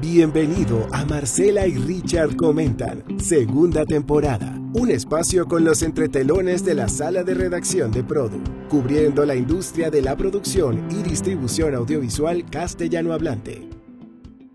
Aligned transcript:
Bienvenido 0.00 0.88
a 0.92 1.04
Marcela 1.04 1.68
y 1.68 1.76
Richard 1.76 2.34
Comentan, 2.34 3.04
segunda 3.20 3.86
temporada. 3.86 4.52
Un 4.74 4.90
espacio 4.90 5.46
con 5.46 5.64
los 5.64 5.82
entretelones 5.82 6.64
de 6.64 6.74
la 6.74 6.88
sala 6.88 7.22
de 7.22 7.32
redacción 7.32 7.92
de 7.92 8.02
Produ, 8.02 8.42
cubriendo 8.68 9.24
la 9.24 9.36
industria 9.36 9.90
de 9.90 10.02
la 10.02 10.16
producción 10.16 10.88
y 10.90 11.02
distribución 11.08 11.76
audiovisual 11.76 12.44
castellano 12.50 13.12
hablante. 13.12 13.68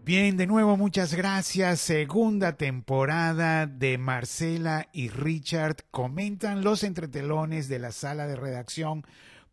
Bien, 0.03 0.35
de 0.35 0.45
nuevo 0.45 0.75
muchas 0.75 1.13
gracias. 1.13 1.79
Segunda 1.79 2.57
temporada 2.57 3.65
de 3.65 3.97
Marcela 3.97 4.89
y 4.91 5.07
Richard 5.07 5.77
comentan 5.89 6.65
los 6.65 6.83
entretelones 6.83 7.69
de 7.69 7.79
la 7.79 7.93
sala 7.93 8.27
de 8.27 8.35
redacción 8.35 9.05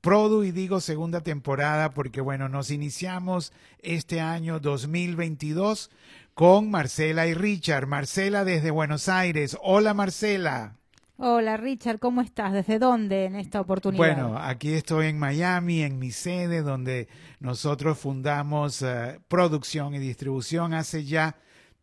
Produ 0.06 0.44
y 0.44 0.52
digo 0.52 0.80
segunda 0.80 1.20
temporada 1.20 1.90
porque 1.90 2.20
bueno, 2.20 2.48
nos 2.48 2.70
iniciamos 2.70 3.52
este 3.82 4.20
año 4.20 4.60
2022 4.60 5.90
con 6.32 6.70
Marcela 6.70 7.26
y 7.26 7.34
Richard. 7.34 7.88
Marcela 7.88 8.44
desde 8.44 8.70
Buenos 8.70 9.08
Aires. 9.08 9.58
Hola 9.64 9.94
Marcela. 9.94 10.76
Hola 11.16 11.56
Richard, 11.56 11.98
¿cómo 11.98 12.20
estás? 12.20 12.52
¿Desde 12.52 12.78
dónde 12.78 13.24
en 13.24 13.34
esta 13.34 13.60
oportunidad? 13.60 13.98
Bueno, 13.98 14.38
aquí 14.38 14.74
estoy 14.74 15.06
en 15.06 15.18
Miami, 15.18 15.82
en 15.82 15.98
mi 15.98 16.12
sede, 16.12 16.62
donde 16.62 17.08
nosotros 17.40 17.98
fundamos 17.98 18.82
uh, 18.82 19.20
producción 19.26 19.92
y 19.96 19.98
distribución 19.98 20.72
hace 20.72 21.04
ya 21.04 21.34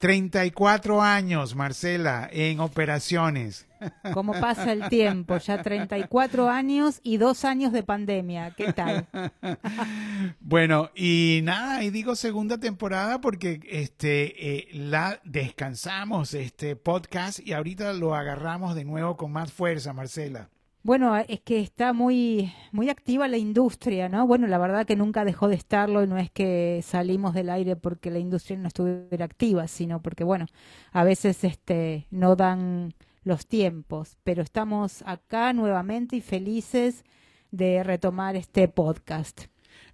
34 0.04 1.02
años, 1.02 1.56
Marcela, 1.56 2.28
en 2.30 2.60
operaciones. 2.60 3.66
¿Cómo 4.14 4.34
pasa 4.34 4.74
el 4.74 4.90
tiempo? 4.90 5.38
Ya 5.38 5.64
34 5.64 6.50
años 6.50 7.00
y 7.04 7.16
dos 7.16 7.46
años 7.46 7.72
de 7.72 7.84
pandemia. 7.84 8.52
¿Qué 8.52 8.74
tal? 8.74 9.08
bueno, 10.42 10.90
y 10.94 11.40
nada, 11.46 11.86
y 11.86 11.90
digo 11.90 12.18
segunda 12.18 12.58
temporada 12.58 13.22
porque 13.22 13.62
este 13.66 14.58
eh, 14.58 14.68
la 14.74 15.22
descansamos 15.24 16.34
este 16.34 16.76
podcast 16.76 17.40
y 17.40 17.54
ahorita 17.54 17.94
lo 17.94 18.14
agarramos 18.14 18.76
de 18.76 18.84
nuevo 18.84 19.16
con 19.16 19.32
más 19.32 19.54
fuerza, 19.54 19.94
Marcela. 19.94 20.50
Bueno, 20.84 21.16
es 21.16 21.39
que 21.42 21.62
está 21.62 21.94
muy, 21.94 22.52
muy 22.73 22.89
activa 22.89 23.30
la 23.30 23.38
industria, 23.38 24.09
¿no? 24.09 24.28
Bueno, 24.28 24.48
la 24.48 24.58
verdad 24.58 24.86
que 24.86 24.98
nunca 24.98 25.23
dejó 25.23 25.48
de 25.48 25.56
estarlo 25.56 26.03
y 26.03 26.08
no 26.08 26.17
es 26.17 26.30
que 26.30 26.81
salimos 26.84 27.34
del 27.34 27.50
aire 27.50 27.78
porque 27.78 28.12
la 28.12 28.20
industria 28.20 28.58
no 28.58 28.67
estuviera 28.67 29.23
activa, 29.23 29.67
sino 29.70 30.02
porque, 30.02 30.26
bueno, 30.26 30.45
a 30.92 31.06
veces 31.06 31.45
este, 31.45 32.08
no 32.11 32.36
dan 32.36 32.94
los 33.23 33.48
tiempos, 33.48 34.17
pero 34.23 34.42
estamos 34.44 35.04
acá 35.06 35.54
nuevamente 35.54 36.17
y 36.17 36.22
felices 36.22 37.06
de 37.52 37.81
retomar 37.84 38.36
este 38.36 38.67
podcast. 38.67 39.53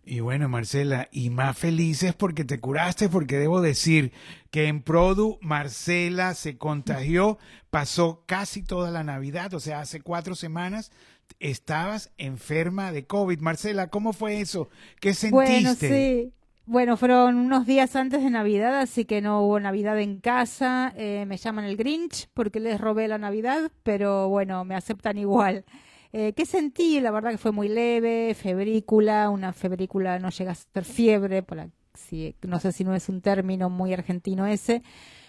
Y 0.10 0.22
bueno, 0.22 0.50
Marcela, 0.50 1.08
y 1.12 1.30
más 1.30 1.56
felices 1.56 2.16
porque 2.16 2.44
te 2.44 2.60
curaste, 2.60 3.10
porque 3.10 3.38
debo 3.38 3.62
decir 3.62 4.12
que 4.50 4.66
en 4.66 4.82
Produ 4.82 5.38
Marcela 5.40 6.34
se 6.34 6.58
contagió, 6.58 7.38
pasó 7.70 8.24
casi 8.26 8.64
toda 8.64 8.90
la 8.90 9.04
Navidad, 9.04 9.54
o 9.54 9.60
sea, 9.60 9.82
hace 9.82 10.02
cuatro 10.02 10.34
semanas 10.34 10.92
estabas 11.40 12.12
enferma 12.18 12.92
de 12.92 13.06
COVID. 13.06 13.40
Marcela, 13.40 13.92
¿cómo 13.92 14.12
fue 14.12 14.42
eso? 14.42 14.70
¿Qué 15.00 15.14
sentiste? 15.14 15.36
Bueno, 15.36 15.76
sí. 15.76 16.34
Bueno, 16.66 16.98
fueron 16.98 17.36
unos 17.36 17.68
días 17.68 17.96
antes 17.96 18.23
de 18.23 18.32
Navidad, 18.32 18.80
así 18.80 19.06
que 19.06 19.22
no 19.22 19.44
hubo 19.44 19.60
Navidad 19.60 20.00
en 20.00 20.20
casa. 20.20 20.92
Eh, 20.98 21.26
me 21.28 21.38
llaman 21.38 21.66
el 21.66 21.78
Grinch 21.78 22.30
porque 22.34 22.60
les 22.60 22.82
robé 22.82 23.08
la 23.08 23.20
Navidad, 23.20 23.72
pero 23.84 24.28
bueno, 24.28 24.66
me 24.66 24.73
aceptan 24.73 25.20
igual. 25.20 25.66
Eh, 26.12 26.34
¿Qué 26.34 26.46
sentí? 26.46 27.00
La 27.00 27.12
verdad 27.12 27.32
que 27.32 27.38
fue 27.38 27.52
muy 27.52 27.70
leve, 27.70 28.34
febrícula, 28.34 29.30
una 29.30 29.54
febrícula 29.54 30.18
no 30.20 30.30
llega 30.30 30.52
a 30.52 30.56
ser 30.56 30.84
fiebre, 30.84 31.44
por 31.44 31.70
si, 31.94 32.36
no 32.42 32.60
sé 32.60 32.72
si 32.72 32.84
no 32.84 32.96
es 32.96 33.10
un 33.10 33.22
término 33.22 33.70
muy 33.70 33.94
argentino 33.94 34.48
ese. 34.48 34.82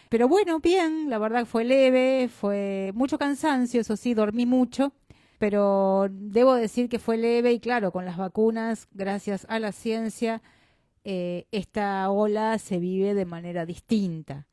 Pero 0.09 0.27
bueno, 0.28 0.61
bien, 0.61 1.11
la 1.11 1.19
verdad 1.19 1.41
que 1.41 1.47
fue 1.47 1.64
leve, 1.64 2.28
fue 2.28 2.92
mucho 2.95 3.19
cansancio, 3.19 3.81
eso 3.83 3.97
sí, 3.97 4.14
dormí 4.14 4.47
mucho, 4.47 4.92
pero 5.39 6.09
debo 6.10 6.54
decir 6.54 6.88
que 6.88 6.99
fue 6.99 7.16
leve 7.19 7.53
y 7.53 7.60
claro, 7.60 7.93
con 7.93 8.04
las 8.06 8.16
vacunas, 8.16 8.88
gracias 8.93 9.47
a 9.50 9.59
la 9.60 9.72
ciencia, 9.72 10.43
eh, 11.04 11.47
esta 11.53 12.10
ola 12.10 12.59
se 12.59 12.78
vive 12.78 13.15
de 13.15 13.27
manera 13.27 13.66
distinta. 13.66 14.47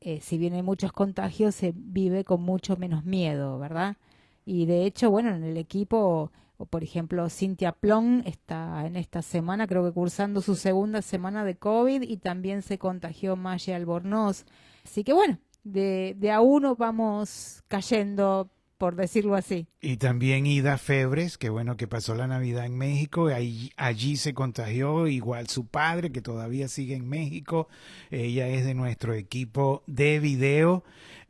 Eh, 0.00 0.20
si 0.20 0.38
bien 0.38 0.54
hay 0.54 0.62
muchos 0.62 0.92
contagios, 0.92 1.54
se 1.54 1.72
vive 1.74 2.24
con 2.24 2.42
mucho 2.42 2.76
menos 2.76 3.04
miedo, 3.04 3.58
¿verdad? 3.58 3.96
Y 4.44 4.66
de 4.66 4.84
hecho, 4.84 5.10
bueno, 5.10 5.34
en 5.34 5.44
el 5.44 5.56
equipo, 5.56 6.30
por 6.70 6.82
ejemplo, 6.82 7.28
Cintia 7.30 7.72
Plon 7.72 8.22
está 8.26 8.86
en 8.86 8.96
esta 8.96 9.22
semana, 9.22 9.66
creo 9.66 9.84
que 9.84 9.92
cursando 9.92 10.40
su 10.40 10.54
segunda 10.54 11.02
semana 11.02 11.44
de 11.44 11.56
COVID 11.56 12.02
y 12.02 12.16
también 12.18 12.62
se 12.62 12.78
contagió 12.78 13.36
Maya 13.36 13.76
Albornoz. 13.76 14.44
Así 14.84 15.04
que 15.04 15.12
bueno, 15.12 15.38
de, 15.64 16.14
de 16.18 16.30
a 16.30 16.40
uno 16.40 16.76
vamos 16.76 17.62
cayendo 17.68 18.50
por 18.78 18.96
decirlo 18.96 19.34
así. 19.34 19.66
Y 19.80 19.96
también 19.96 20.46
Ida 20.46 20.78
Febres, 20.78 21.38
que 21.38 21.48
bueno, 21.48 21.76
que 21.76 21.86
pasó 21.86 22.14
la 22.14 22.26
Navidad 22.26 22.66
en 22.66 22.76
México, 22.76 23.28
allí, 23.28 23.70
allí 23.76 24.16
se 24.16 24.34
contagió, 24.34 25.06
igual 25.06 25.48
su 25.48 25.66
padre, 25.66 26.12
que 26.12 26.20
todavía 26.20 26.68
sigue 26.68 26.94
en 26.94 27.08
México, 27.08 27.68
ella 28.10 28.48
es 28.48 28.64
de 28.64 28.74
nuestro 28.74 29.14
equipo 29.14 29.82
de 29.86 30.18
video. 30.20 30.84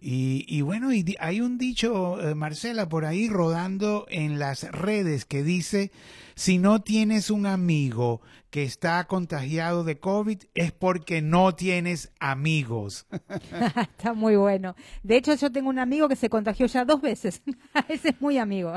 Y, 0.06 0.44
y 0.46 0.60
bueno, 0.60 0.92
y 0.92 1.16
hay 1.18 1.40
un 1.40 1.56
dicho, 1.56 2.20
eh, 2.20 2.34
Marcela, 2.34 2.90
por 2.90 3.06
ahí 3.06 3.26
rodando 3.30 4.04
en 4.10 4.38
las 4.38 4.70
redes 4.70 5.24
que 5.24 5.42
dice, 5.42 5.92
si 6.34 6.58
no 6.58 6.82
tienes 6.82 7.30
un 7.30 7.46
amigo 7.46 8.20
que 8.50 8.64
está 8.64 9.02
contagiado 9.04 9.82
de 9.82 9.98
COVID, 9.98 10.42
es 10.52 10.72
porque 10.72 11.22
no 11.22 11.54
tienes 11.54 12.12
amigos. 12.20 13.06
está 13.96 14.12
muy 14.12 14.36
bueno. 14.36 14.76
De 15.02 15.16
hecho, 15.16 15.34
yo 15.36 15.50
tengo 15.50 15.70
un 15.70 15.78
amigo 15.78 16.06
que 16.06 16.16
se 16.16 16.28
contagió 16.28 16.66
ya 16.66 16.84
dos 16.84 17.00
veces. 17.00 17.42
Ese 17.88 18.10
es 18.10 18.20
muy 18.20 18.36
amigo. 18.36 18.74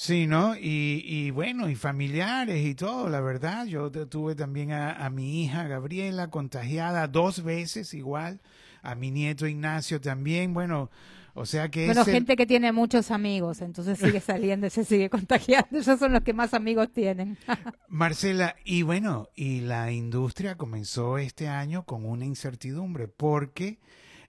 Sí, 0.00 0.28
¿no? 0.28 0.54
Y, 0.54 1.02
y, 1.04 1.32
bueno, 1.32 1.68
y 1.68 1.74
familiares 1.74 2.64
y 2.64 2.76
todo, 2.76 3.08
la 3.08 3.20
verdad. 3.20 3.66
Yo 3.66 3.90
tuve 3.90 4.36
también 4.36 4.70
a, 4.70 4.92
a 4.92 5.10
mi 5.10 5.42
hija 5.42 5.66
Gabriela 5.66 6.30
contagiada 6.30 7.08
dos 7.08 7.42
veces 7.42 7.92
igual 7.94 8.40
a 8.82 8.94
mi 8.94 9.10
nieto 9.10 9.48
Ignacio 9.48 10.00
también, 10.00 10.54
bueno, 10.54 10.88
o 11.34 11.44
sea 11.44 11.68
que... 11.68 11.86
Bueno, 11.86 12.04
gente 12.04 12.36
que 12.36 12.46
tiene 12.46 12.70
muchos 12.70 13.10
amigos, 13.10 13.60
entonces 13.60 13.98
sigue 13.98 14.20
saliendo 14.20 14.68
y 14.68 14.70
se 14.70 14.84
sigue 14.84 15.10
contagiando, 15.10 15.80
esos 15.80 15.98
son 15.98 16.12
los 16.12 16.22
que 16.22 16.32
más 16.32 16.54
amigos 16.54 16.92
tienen. 16.92 17.36
Marcela, 17.88 18.54
y 18.64 18.82
bueno, 18.82 19.30
y 19.34 19.62
la 19.62 19.90
industria 19.90 20.56
comenzó 20.56 21.18
este 21.18 21.48
año 21.48 21.84
con 21.84 22.04
una 22.04 22.24
incertidumbre 22.24 23.08
porque... 23.08 23.80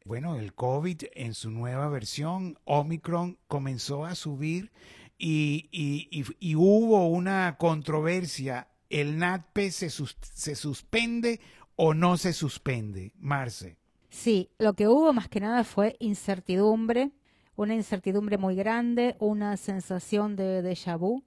Bueno, 0.05 0.39
el 0.39 0.55
COVID 0.55 1.03
en 1.13 1.35
su 1.35 1.51
nueva 1.51 1.87
versión, 1.89 2.57
Omicron, 2.63 3.37
comenzó 3.47 4.05
a 4.05 4.15
subir 4.15 4.71
y, 5.19 5.67
y, 5.71 6.23
y, 6.39 6.55
hubo 6.55 7.07
una 7.09 7.57
controversia. 7.57 8.69
¿El 8.89 9.19
NATPE 9.19 9.69
se, 9.69 9.89
sus, 9.89 10.17
se 10.21 10.55
suspende 10.55 11.41
o 11.75 11.93
no 11.93 12.17
se 12.17 12.33
suspende, 12.33 13.11
Marce? 13.19 13.77
Sí, 14.09 14.49
lo 14.57 14.73
que 14.73 14.87
hubo 14.87 15.13
más 15.13 15.27
que 15.27 15.41
nada 15.41 15.63
fue 15.63 15.97
incertidumbre, 15.99 17.11
una 17.55 17.75
incertidumbre 17.75 18.37
muy 18.37 18.55
grande, 18.55 19.17
una 19.19 19.57
sensación 19.57 20.35
de 20.35 20.63
déjà 20.63 20.97
vu. 20.97 21.23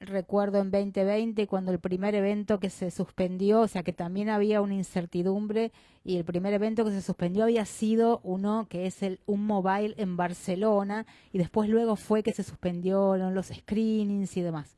Recuerdo 0.00 0.60
en 0.60 0.70
2020 0.70 1.46
cuando 1.46 1.72
el 1.72 1.78
primer 1.78 2.14
evento 2.14 2.58
que 2.58 2.70
se 2.70 2.90
suspendió, 2.90 3.60
o 3.60 3.68
sea 3.68 3.82
que 3.82 3.92
también 3.92 4.30
había 4.30 4.62
una 4.62 4.74
incertidumbre 4.74 5.72
y 6.04 6.16
el 6.16 6.24
primer 6.24 6.54
evento 6.54 6.86
que 6.86 6.90
se 6.90 7.02
suspendió 7.02 7.44
había 7.44 7.66
sido 7.66 8.20
uno 8.22 8.66
que 8.70 8.86
es 8.86 9.02
el 9.02 9.20
un 9.26 9.44
mobile 9.44 9.94
en 9.98 10.16
Barcelona 10.16 11.04
y 11.34 11.38
después 11.38 11.68
luego 11.68 11.96
fue 11.96 12.22
que 12.22 12.32
se 12.32 12.42
suspendió 12.42 13.18
los 13.18 13.48
screenings 13.48 14.38
y 14.38 14.40
demás. 14.40 14.74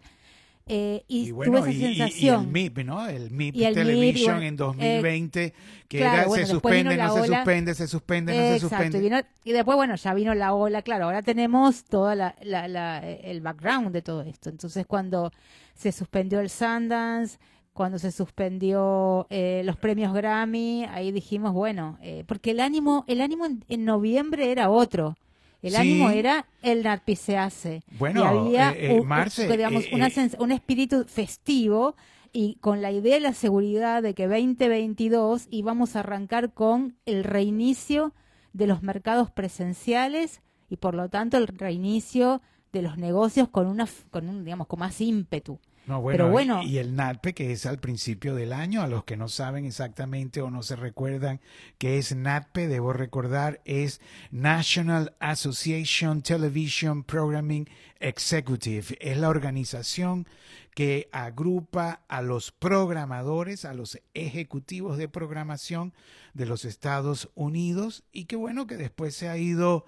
Eh, 0.67 1.03
y, 1.09 1.31
tuve 1.33 1.59
esa 1.59 1.73
sensación. 1.73 2.43
Y, 2.43 2.47
el 2.47 2.53
MIP, 2.53 2.79
¿no? 2.85 3.07
El 3.07 3.31
MIP 3.31 3.55
Television 3.55 4.43
en 4.43 4.57
2020, 4.57 5.45
eh, 5.45 5.55
que 5.89 6.01
era 6.01 6.29
se 6.29 6.47
suspende, 6.47 6.97
no 6.97 7.15
se 7.15 7.27
suspende, 7.27 7.75
se 7.75 7.89
suspende, 7.89 8.33
no 8.33 8.55
se 8.55 8.61
suspende. 8.61 9.25
Y, 9.45 9.53
después, 9.53 9.77
bueno, 9.77 9.97
ya 9.97 10.15
vino 10.15 10.35
la 10.35 10.55
ola, 10.55 10.83
claro, 10.83 11.07
ahora 11.07 11.23
tenemos 11.23 11.85
todo 11.85 12.15
la, 12.15 12.37
la, 12.43 12.99
el 12.99 13.41
background 13.41 13.93
de 13.93 14.03
todo 14.03 14.23
esto. 14.23 14.51
Entonces, 14.51 14.87
cuando 14.87 15.33
se 15.75 15.91
suspendió 15.91 16.41
el 16.41 16.49
Sundance, 16.49 17.39
cuando 17.73 17.99
se 17.99 18.13
suspendió 18.13 19.27
eh, 19.31 19.63
los 19.65 19.77
premios 19.77 20.13
Grammy, 20.13 20.85
ahí 20.91 21.11
dijimos, 21.11 21.53
bueno, 21.53 21.99
eh, 22.03 22.25
porque 22.27 22.51
el 22.51 22.61
ánimo, 22.61 23.05
el 23.09 23.21
ánimo 23.21 23.47
en 23.47 23.85
noviembre 23.85 24.53
era 24.53 24.71
otro. 24.71 25.17
El 25.63 25.77
ánimo 25.77 26.11
era 26.11 26.47
el 26.63 26.83
narpisease. 26.83 27.83
Bueno, 27.99 28.25
había 28.25 28.73
eh, 28.73 28.97
eh, 28.97 29.57
digamos, 29.57 29.85
eh, 29.85 30.37
un 30.39 30.51
espíritu 30.51 31.05
festivo 31.05 31.95
y 32.33 32.57
con 32.57 32.83
la 32.83 32.91
idea 32.91 33.17
y 33.17 33.21
la 33.21 33.33
seguridad 33.33 34.03
de 34.03 34.15
que 34.15 34.27
2022 34.27 35.47
íbamos 35.51 35.95
a 35.95 36.01
arrancar 36.01 36.53
con 36.53 36.97
el 37.07 37.23
reinicio 37.23 38.13
de 38.53 38.67
los 38.67 38.83
mercados 38.83 39.31
presenciales 39.31 40.41
y 40.69 40.77
por 40.77 40.95
lo 40.95 41.09
tanto 41.09 41.37
el 41.37 41.47
reinicio 41.47 42.43
de 42.73 42.83
los 42.83 42.97
negocios 42.97 43.49
con 43.49 43.67
una 43.67 43.87
con 44.11 44.29
un, 44.29 44.45
digamos 44.45 44.67
con 44.67 44.81
más 44.81 45.01
ímpetu. 45.01 45.61
No, 45.87 46.01
bueno, 46.01 46.17
Pero 46.17 46.31
bueno, 46.31 46.63
y 46.63 46.79
el 46.79 46.95
NATPE 46.95 47.35
que 47.35 47.51
es 47.51 47.67
al 47.67 47.79
principio 47.79 48.37
del 48.37 48.53
año, 48.53 48.83
a 48.83 48.87
los 48.87 49.03
que 49.03 49.17
no 49.17 49.29
saben 49.29 49.65
exactamente 49.65 50.41
o 50.41 50.49
no 50.49 50.63
se 50.63 50.77
recuerdan 50.77 51.41
qué 51.79 51.99
es 51.99 52.15
NATPE, 52.15 52.69
debo 52.69 52.93
recordar, 52.93 53.61
es 53.65 54.01
National 54.31 55.17
Association 55.19 56.23
Television 56.23 57.03
Programming 57.03 57.69
Executive. 57.99 58.97
Es 59.01 59.19
la 59.19 59.29
organización 59.29 60.29
que 60.75 61.09
agrupa 61.13 62.03
a 62.09 62.23
los 62.23 62.53
programadores, 62.53 63.65
a 63.65 63.75
los 63.75 64.01
ejecutivos 64.15 64.99
de 64.99 65.09
programación 65.09 65.93
de 66.33 66.47
los 66.47 66.65
Estados 66.65 67.29
Unidos 67.35 68.05
y 68.13 68.27
que 68.27 68.37
bueno, 68.37 68.69
que 68.69 68.77
después 68.77 69.15
se 69.15 69.29
ha 69.29 69.37
ido 69.37 69.85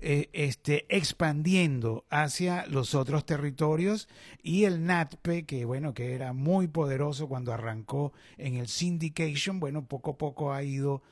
eh, 0.00 0.28
este, 0.32 0.86
expandiendo 0.88 2.04
hacia 2.08 2.66
los 2.66 2.94
otros 2.94 3.26
territorios 3.26 4.08
y 4.42 4.64
el 4.64 4.84
NATPE, 4.84 5.44
que 5.44 5.64
bueno, 5.64 5.94
que 5.94 6.14
era 6.14 6.32
muy 6.32 6.68
poderoso 6.68 7.28
cuando 7.28 7.52
arrancó 7.52 8.12
en 8.36 8.54
el 8.54 8.68
syndication, 8.68 9.58
bueno, 9.58 9.86
poco 9.86 10.12
a 10.12 10.18
poco 10.18 10.52
ha 10.52 10.62
ido 10.62 11.02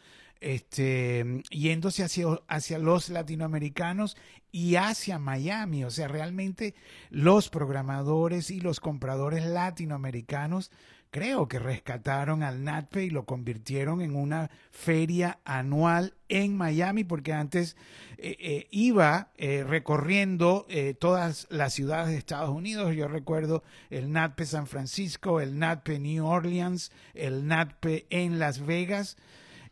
este, 0.41 1.43
yéndose 1.51 2.05
hacia, 2.05 2.27
hacia 2.47 2.79
los 2.79 3.09
latinoamericanos 3.09 4.17
y 4.53 4.77
hacia 4.77 5.19
Miami. 5.19 5.85
O 5.85 5.91
sea, 5.91 6.09
realmente 6.09 6.75
los 7.11 7.49
programadores 7.49 8.51
y 8.51 8.61
los 8.61 8.81
compradores 8.81 9.45
latinoamericanos 9.45 10.71
creo 11.11 11.49
que 11.49 11.59
rescataron 11.59 12.43
al 12.43 12.65
NATPE 12.65 13.05
y 13.05 13.11
lo 13.11 13.25
convirtieron 13.25 14.01
en 14.01 14.15
una 14.15 14.51
feria 14.71 15.39
anual 15.45 16.15
en 16.29 16.57
Miami, 16.57 17.05
porque 17.05 17.33
antes 17.33 17.77
eh, 18.19 18.37
eh, 18.39 18.69
iba 18.71 19.31
eh, 19.37 19.65
recorriendo 19.67 20.67
todas 20.99 21.47
las 21.51 21.73
ciudades 21.73 22.09
de 22.09 22.17
Estados 22.17 22.51
Unidos. 22.51 22.95
Yo 22.95 23.09
recuerdo 23.09 23.63
el 23.91 24.13
NATPE 24.13 24.47
San 24.47 24.67
Francisco, 24.67 25.41
el 25.41 25.59
NATPE 25.59 25.99
New 25.99 26.27
Orleans, 26.27 26.93
el 27.15 27.47
NATPE 27.47 28.07
en 28.11 28.39
Las 28.39 28.65
Vegas, 28.65 29.17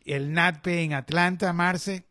el 0.05 0.33
NATPE 0.33 0.83
en 0.83 0.93
Atlanta, 0.93 1.53
Marce. 1.53 2.05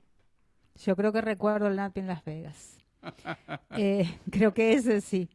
Yo 0.85 0.97
creo 0.97 1.12
que 1.12 1.20
recuerdo 1.20 1.69
el 1.69 1.77
NATPE 1.77 2.00
en 2.00 2.06
Las 2.06 2.25
Vegas. 2.25 2.79
creo 4.31 4.55
que 4.55 4.75
ese 4.75 5.00
sí. 5.00 5.29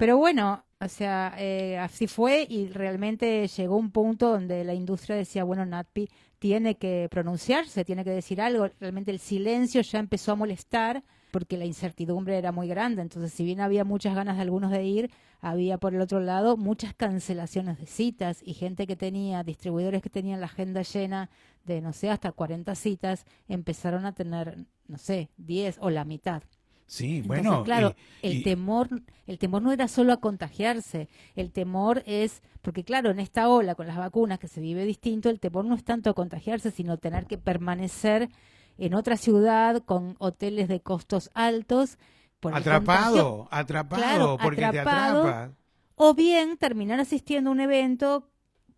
Pero 0.00 0.16
bueno, 0.16 0.64
o 0.80 0.88
sea, 0.88 1.34
eh, 1.36 1.76
así 1.76 2.06
fue 2.06 2.46
y 2.48 2.68
realmente 2.68 3.46
llegó 3.46 3.76
un 3.76 3.90
punto 3.90 4.30
donde 4.30 4.64
la 4.64 4.72
industria 4.72 5.14
decía, 5.14 5.44
bueno, 5.44 5.66
NATPI 5.66 6.08
tiene 6.38 6.78
que 6.78 7.06
pronunciarse, 7.10 7.84
tiene 7.84 8.02
que 8.02 8.08
decir 8.08 8.40
algo. 8.40 8.66
Realmente 8.80 9.10
el 9.10 9.18
silencio 9.18 9.82
ya 9.82 9.98
empezó 9.98 10.32
a 10.32 10.36
molestar 10.36 11.04
porque 11.30 11.58
la 11.58 11.66
incertidumbre 11.66 12.38
era 12.38 12.50
muy 12.50 12.66
grande. 12.66 13.02
Entonces, 13.02 13.30
si 13.34 13.44
bien 13.44 13.60
había 13.60 13.84
muchas 13.84 14.14
ganas 14.14 14.36
de 14.36 14.42
algunos 14.42 14.70
de 14.70 14.84
ir, 14.84 15.10
había 15.42 15.76
por 15.76 15.94
el 15.94 16.00
otro 16.00 16.20
lado 16.20 16.56
muchas 16.56 16.94
cancelaciones 16.94 17.78
de 17.78 17.84
citas 17.84 18.40
y 18.42 18.54
gente 18.54 18.86
que 18.86 18.96
tenía, 18.96 19.42
distribuidores 19.42 20.00
que 20.00 20.08
tenían 20.08 20.40
la 20.40 20.46
agenda 20.46 20.80
llena 20.80 21.28
de, 21.66 21.82
no 21.82 21.92
sé, 21.92 22.08
hasta 22.08 22.32
40 22.32 22.74
citas, 22.74 23.26
empezaron 23.48 24.06
a 24.06 24.14
tener, 24.14 24.64
no 24.88 24.96
sé, 24.96 25.28
10 25.36 25.76
o 25.82 25.90
la 25.90 26.06
mitad. 26.06 26.42
Sí, 26.90 27.22
bueno. 27.24 27.62
Claro, 27.62 27.94
el 28.20 28.42
temor, 28.42 28.88
el 29.28 29.38
temor 29.38 29.62
no 29.62 29.70
era 29.70 29.86
solo 29.86 30.12
a 30.12 30.16
contagiarse, 30.16 31.08
el 31.36 31.52
temor 31.52 32.02
es, 32.04 32.42
porque 32.62 32.82
claro, 32.82 33.10
en 33.10 33.20
esta 33.20 33.48
ola 33.48 33.76
con 33.76 33.86
las 33.86 33.96
vacunas 33.96 34.40
que 34.40 34.48
se 34.48 34.60
vive 34.60 34.84
distinto, 34.84 35.30
el 35.30 35.38
temor 35.38 35.64
no 35.66 35.76
es 35.76 35.84
tanto 35.84 36.10
a 36.10 36.14
contagiarse, 36.14 36.72
sino 36.72 36.98
tener 36.98 37.26
que 37.26 37.38
permanecer 37.38 38.28
en 38.76 38.94
otra 38.94 39.16
ciudad 39.16 39.84
con 39.84 40.16
hoteles 40.18 40.66
de 40.66 40.80
costos 40.80 41.30
altos. 41.32 41.96
atrapado, 42.42 43.46
atrapado, 43.52 44.36
porque 44.36 44.56
te 44.56 44.80
atrapa. 44.80 45.52
O 45.94 46.14
bien 46.14 46.56
terminar 46.56 46.98
asistiendo 46.98 47.50
a 47.50 47.52
un 47.52 47.60
evento 47.60 48.28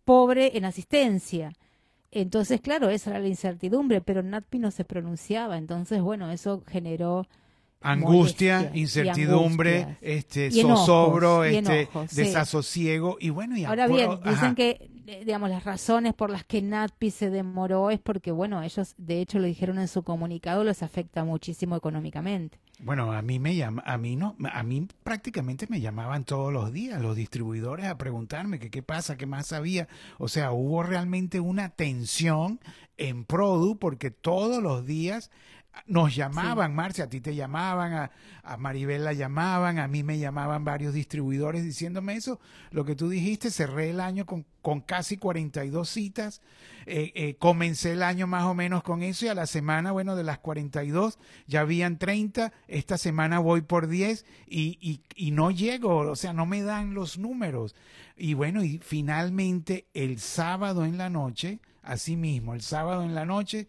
pobre 0.05 0.55
en 0.55 0.65
asistencia. 0.65 1.51
Entonces, 2.11 2.61
claro, 2.61 2.91
esa 2.91 3.09
era 3.09 3.19
la 3.19 3.27
incertidumbre, 3.27 4.01
pero 4.01 4.21
NATPI 4.21 4.59
no 4.59 4.69
se 4.69 4.85
pronunciaba. 4.85 5.57
Entonces, 5.57 5.99
bueno, 5.99 6.29
eso 6.29 6.61
generó 6.67 7.25
angustia, 7.83 8.71
incertidumbre, 8.73 9.97
este 10.01 10.49
zozobro, 10.51 11.43
este 11.43 11.89
desasosiego 12.11 13.17
y 13.19 13.29
bueno 13.29 13.57
y 13.57 13.65
ahora 13.65 13.87
bien 13.87 14.09
dicen 14.25 14.55
que 14.55 14.89
eh, 15.05 15.23
digamos 15.25 15.49
las 15.49 15.65
razones 15.65 16.13
por 16.13 16.29
las 16.29 16.45
que 16.45 16.61
NatPi 16.61 17.11
se 17.11 17.29
demoró 17.29 17.91
es 17.91 17.99
porque 17.99 18.31
bueno 18.31 18.63
ellos 18.63 18.95
de 18.97 19.19
hecho 19.19 19.37
lo 19.39 19.45
dijeron 19.45 19.77
en 19.79 19.89
su 19.89 20.03
comunicado 20.03 20.63
les 20.63 20.81
afecta 20.81 21.23
muchísimo 21.23 21.75
económicamente. 21.75 22.57
Bueno, 22.79 23.13
a 23.13 23.21
mí 23.21 23.39
me 23.39 23.55
llama, 23.55 23.83
a 23.85 23.97
mí 23.97 24.15
no, 24.15 24.35
a 24.51 24.63
mí 24.63 24.87
prácticamente 25.03 25.67
me 25.69 25.79
llamaban 25.79 26.25
todos 26.25 26.51
los 26.51 26.73
días 26.73 27.01
los 27.01 27.15
distribuidores 27.15 27.85
a 27.85 27.97
preguntarme 27.97 28.59
que 28.59 28.71
qué 28.71 28.81
pasa, 28.81 29.15
qué 29.15 29.25
más 29.25 29.47
sabía. 29.47 29.87
O 30.17 30.27
sea, 30.27 30.51
hubo 30.51 30.83
realmente 30.83 31.39
una 31.39 31.69
tensión 31.69 32.59
en 32.97 33.25
Produ 33.25 33.77
porque 33.77 34.11
todos 34.11 34.61
los 34.61 34.85
días 34.85 35.31
nos 35.85 36.15
llamaban, 36.15 36.75
Marcia, 36.75 37.05
a 37.05 37.09
ti 37.09 37.19
te 37.19 37.35
llamaban, 37.35 37.93
a, 37.93 38.11
a, 38.43 38.57
Maribel 38.57 39.03
la 39.03 39.13
llamaban, 39.13 39.79
a 39.79 39.87
mí 39.87 40.03
me 40.03 40.17
llamaban 40.17 40.63
varios 40.63 40.93
distribuidores 40.93 41.63
diciéndome 41.63 42.15
eso. 42.15 42.39
Lo 42.71 42.85
que 42.85 42.95
tú 42.95 43.09
dijiste, 43.09 43.51
cerré 43.51 43.89
el 43.89 43.99
año 43.99 44.25
con, 44.25 44.45
con 44.61 44.81
casi 44.81 45.17
42 45.17 45.89
citas, 45.89 46.41
eh, 46.85 47.11
eh, 47.15 47.35
comencé 47.35 47.93
el 47.93 48.03
año 48.03 48.27
más 48.27 48.43
o 48.43 48.53
menos 48.53 48.83
con 48.83 49.03
eso 49.03 49.25
y 49.25 49.29
a 49.29 49.35
la 49.35 49.47
semana, 49.47 49.91
bueno, 49.91 50.15
de 50.15 50.23
las 50.23 50.39
42 50.39 51.17
ya 51.47 51.61
habían 51.61 51.97
30, 51.97 52.53
esta 52.67 52.97
semana 52.97 53.39
voy 53.39 53.61
por 53.61 53.87
10 53.87 54.25
y, 54.47 54.77
y, 54.79 55.01
y 55.15 55.31
no 55.31 55.51
llego, 55.51 55.97
o 55.97 56.15
sea, 56.15 56.33
no 56.33 56.45
me 56.45 56.61
dan 56.61 56.93
los 56.93 57.17
números. 57.17 57.75
Y 58.15 58.35
bueno, 58.35 58.63
y 58.63 58.77
finalmente 58.77 59.87
el 59.93 60.19
sábado 60.19 60.85
en 60.85 60.97
la 60.97 61.09
noche, 61.09 61.59
así 61.81 62.15
mismo, 62.15 62.53
el 62.53 62.61
sábado 62.61 63.03
en 63.03 63.15
la 63.15 63.25
noche, 63.25 63.67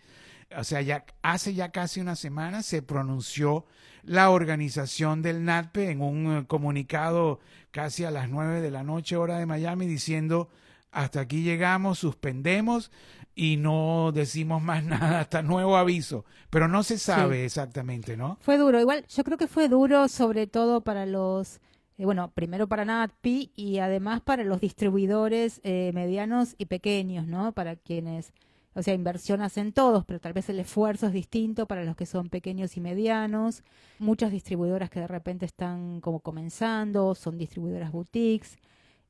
o 0.58 0.64
sea, 0.64 0.80
ya 0.80 1.04
hace 1.22 1.54
ya 1.54 1.70
casi 1.70 2.00
una 2.00 2.16
semana 2.16 2.62
se 2.62 2.82
pronunció 2.82 3.64
la 4.02 4.30
organización 4.30 5.22
del 5.22 5.44
NATPE 5.44 5.90
en 5.90 6.02
un 6.02 6.36
eh, 6.36 6.44
comunicado 6.46 7.40
casi 7.70 8.04
a 8.04 8.10
las 8.10 8.28
nueve 8.28 8.60
de 8.60 8.70
la 8.70 8.82
noche 8.82 9.16
hora 9.16 9.38
de 9.38 9.46
Miami 9.46 9.86
diciendo 9.86 10.48
hasta 10.92 11.20
aquí 11.20 11.42
llegamos, 11.42 11.98
suspendemos 11.98 12.92
y 13.34 13.56
no 13.56 14.12
decimos 14.12 14.62
más 14.62 14.84
nada 14.84 15.20
hasta 15.20 15.42
nuevo 15.42 15.76
aviso, 15.76 16.24
pero 16.50 16.68
no 16.68 16.82
se 16.82 16.98
sabe 16.98 17.44
exactamente, 17.44 18.16
¿no? 18.16 18.38
Fue 18.40 18.58
duro, 18.58 18.80
igual 18.80 19.04
yo 19.08 19.24
creo 19.24 19.38
que 19.38 19.48
fue 19.48 19.68
duro 19.68 20.08
sobre 20.08 20.46
todo 20.46 20.82
para 20.82 21.06
los 21.06 21.60
eh, 21.96 22.04
bueno, 22.04 22.30
primero 22.32 22.66
para 22.66 22.84
NATPI 22.84 23.52
y 23.54 23.78
además 23.78 24.20
para 24.20 24.44
los 24.44 24.60
distribuidores 24.60 25.60
eh, 25.64 25.92
medianos 25.94 26.54
y 26.58 26.66
pequeños, 26.66 27.26
¿no? 27.26 27.52
Para 27.52 27.76
quienes 27.76 28.32
o 28.74 28.82
sea, 28.82 28.94
inversión 28.94 29.40
hacen 29.40 29.72
todos, 29.72 30.04
pero 30.04 30.20
tal 30.20 30.32
vez 30.32 30.48
el 30.48 30.58
esfuerzo 30.58 31.06
es 31.06 31.12
distinto 31.12 31.66
para 31.66 31.84
los 31.84 31.96
que 31.96 32.06
son 32.06 32.28
pequeños 32.28 32.76
y 32.76 32.80
medianos. 32.80 33.62
Muchas 34.00 34.32
distribuidoras 34.32 34.90
que 34.90 35.00
de 35.00 35.06
repente 35.06 35.46
están 35.46 36.00
como 36.00 36.20
comenzando, 36.20 37.14
son 37.14 37.38
distribuidoras 37.38 37.92
boutiques, 37.92 38.58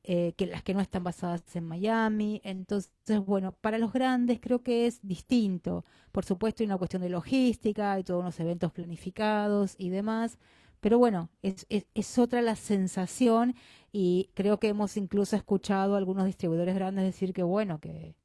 eh, 0.03 0.33
que 0.37 0.45
las 0.45 0.61
que 0.61 0.75
no 0.75 0.81
están 0.81 1.03
basadas 1.03 1.43
en 1.55 1.65
Miami. 1.65 2.41
Entonces, 2.43 2.91
bueno, 3.25 3.53
para 3.53 3.79
los 3.79 3.91
grandes 3.91 4.39
creo 4.39 4.61
que 4.61 4.85
es 4.85 4.99
distinto. 5.01 5.83
Por 6.11 6.25
supuesto, 6.25 6.61
hay 6.61 6.67
una 6.67 6.77
cuestión 6.77 7.01
de 7.01 7.09
logística, 7.09 7.93
hay 7.93 8.03
todos 8.03 8.21
unos 8.21 8.39
eventos 8.39 8.71
planificados 8.71 9.75
y 9.79 9.89
demás. 9.89 10.37
Pero 10.79 10.99
bueno, 10.99 11.29
es, 11.41 11.65
es, 11.69 11.87
es, 11.95 12.19
otra 12.19 12.43
la 12.43 12.55
sensación 12.55 13.55
y 13.91 14.29
creo 14.35 14.59
que 14.59 14.67
hemos 14.67 14.97
incluso 14.97 15.35
escuchado 15.35 15.95
a 15.95 15.97
algunos 15.97 16.25
distribuidores 16.25 16.75
grandes 16.75 17.05
decir 17.05 17.33
que 17.33 17.41
bueno, 17.43 17.79
que 17.79 18.15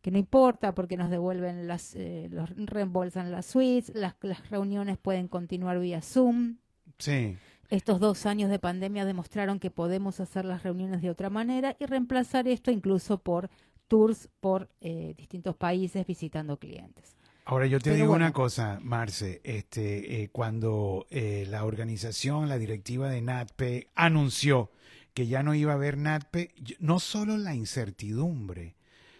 que 0.00 0.10
no 0.10 0.18
importa 0.18 0.74
porque 0.74 0.96
nos 0.96 1.10
devuelven 1.10 1.66
las, 1.66 1.94
eh, 1.94 2.28
los 2.30 2.50
reembolsan 2.56 3.30
las 3.30 3.46
suites, 3.46 3.94
las, 3.94 4.14
las 4.22 4.48
reuniones 4.50 4.98
pueden 4.98 5.28
continuar 5.28 5.78
vía 5.80 6.00
Zoom. 6.02 6.56
Sí. 6.98 7.36
Estos 7.70 8.00
dos 8.00 8.24
años 8.26 8.50
de 8.50 8.58
pandemia 8.58 9.04
demostraron 9.04 9.58
que 9.58 9.70
podemos 9.70 10.20
hacer 10.20 10.44
las 10.44 10.62
reuniones 10.62 11.02
de 11.02 11.10
otra 11.10 11.30
manera 11.30 11.76
y 11.78 11.86
reemplazar 11.86 12.48
esto 12.48 12.70
incluso 12.70 13.18
por 13.18 13.50
tours 13.88 14.28
por 14.40 14.68
eh, 14.80 15.14
distintos 15.16 15.56
países 15.56 16.06
visitando 16.06 16.58
clientes. 16.58 17.16
Ahora 17.44 17.66
yo 17.66 17.78
te 17.80 17.94
digo 17.94 18.12
una 18.12 18.32
cosa, 18.32 18.78
Marce, 18.82 19.40
este, 19.42 20.22
eh, 20.22 20.28
cuando 20.28 21.06
la 21.10 21.64
organización, 21.64 22.46
la 22.50 22.58
directiva 22.58 23.08
de 23.08 23.22
NATPE 23.22 23.86
anunció 23.94 24.70
que 25.14 25.26
ya 25.26 25.42
no 25.42 25.54
iba 25.54 25.72
a 25.72 25.74
haber 25.74 25.96
NATPE, 25.96 26.54
no 26.78 27.00
solo 27.00 27.38
la 27.38 27.54
incertidumbre, 27.54 28.76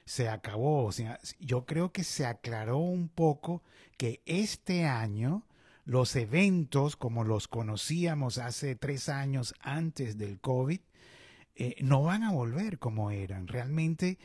se 0.08 0.28
acabó. 0.28 0.84
O 0.84 0.92
sea, 0.92 1.20
yo 1.38 1.66
creo 1.66 1.92
que 1.92 2.02
se 2.02 2.26
aclaró 2.26 2.78
un 2.78 3.08
poco 3.08 3.62
que 3.96 4.22
este 4.26 4.86
año 4.86 5.44
los 5.84 6.16
eventos 6.16 6.96
como 6.96 7.24
los 7.24 7.48
conocíamos 7.48 8.38
hace 8.38 8.74
tres 8.74 9.08
años 9.08 9.54
antes 9.60 10.18
del 10.18 10.38
COVID 10.40 10.80
eh, 11.56 11.76
no 11.80 12.02
van 12.02 12.22
a 12.22 12.32
volver 12.32 12.78
como 12.78 13.10
eran. 13.10 13.48
Realmente 13.48 14.18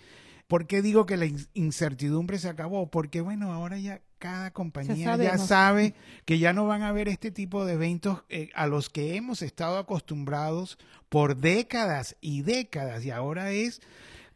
¿Por 0.48 0.68
qué 0.68 0.82
digo 0.82 1.06
que 1.06 1.18
la 1.18 1.26
incertidumbre 1.54 2.38
se 2.38 2.50
acabó? 2.50 2.92
Porque 2.92 3.22
bueno, 3.22 3.52
ahora 3.52 3.80
ya 3.80 4.02
cada 4.20 4.52
compañía 4.52 5.18
ya, 5.18 5.38
sabe 5.38 5.96
que 6.26 6.38
ya 6.38 6.54
no 6.54 6.68
van 6.68 6.84
a 6.84 6.90
haber 6.90 7.08
este 7.08 7.32
tipo 7.32 7.66
de 7.66 7.74
eventos 7.74 8.24
eh, 8.30 8.50
a 8.54 8.68
los 8.68 8.90
que 8.90 9.16
hemos 9.16 9.42
estado 9.42 9.78
acostumbrados 9.80 10.78
por 11.10 11.38
décadas 11.38 12.18
y 12.22 12.44
décadas 12.44 13.04
y 13.04 13.10
ahora 13.10 13.52
es 13.52 13.82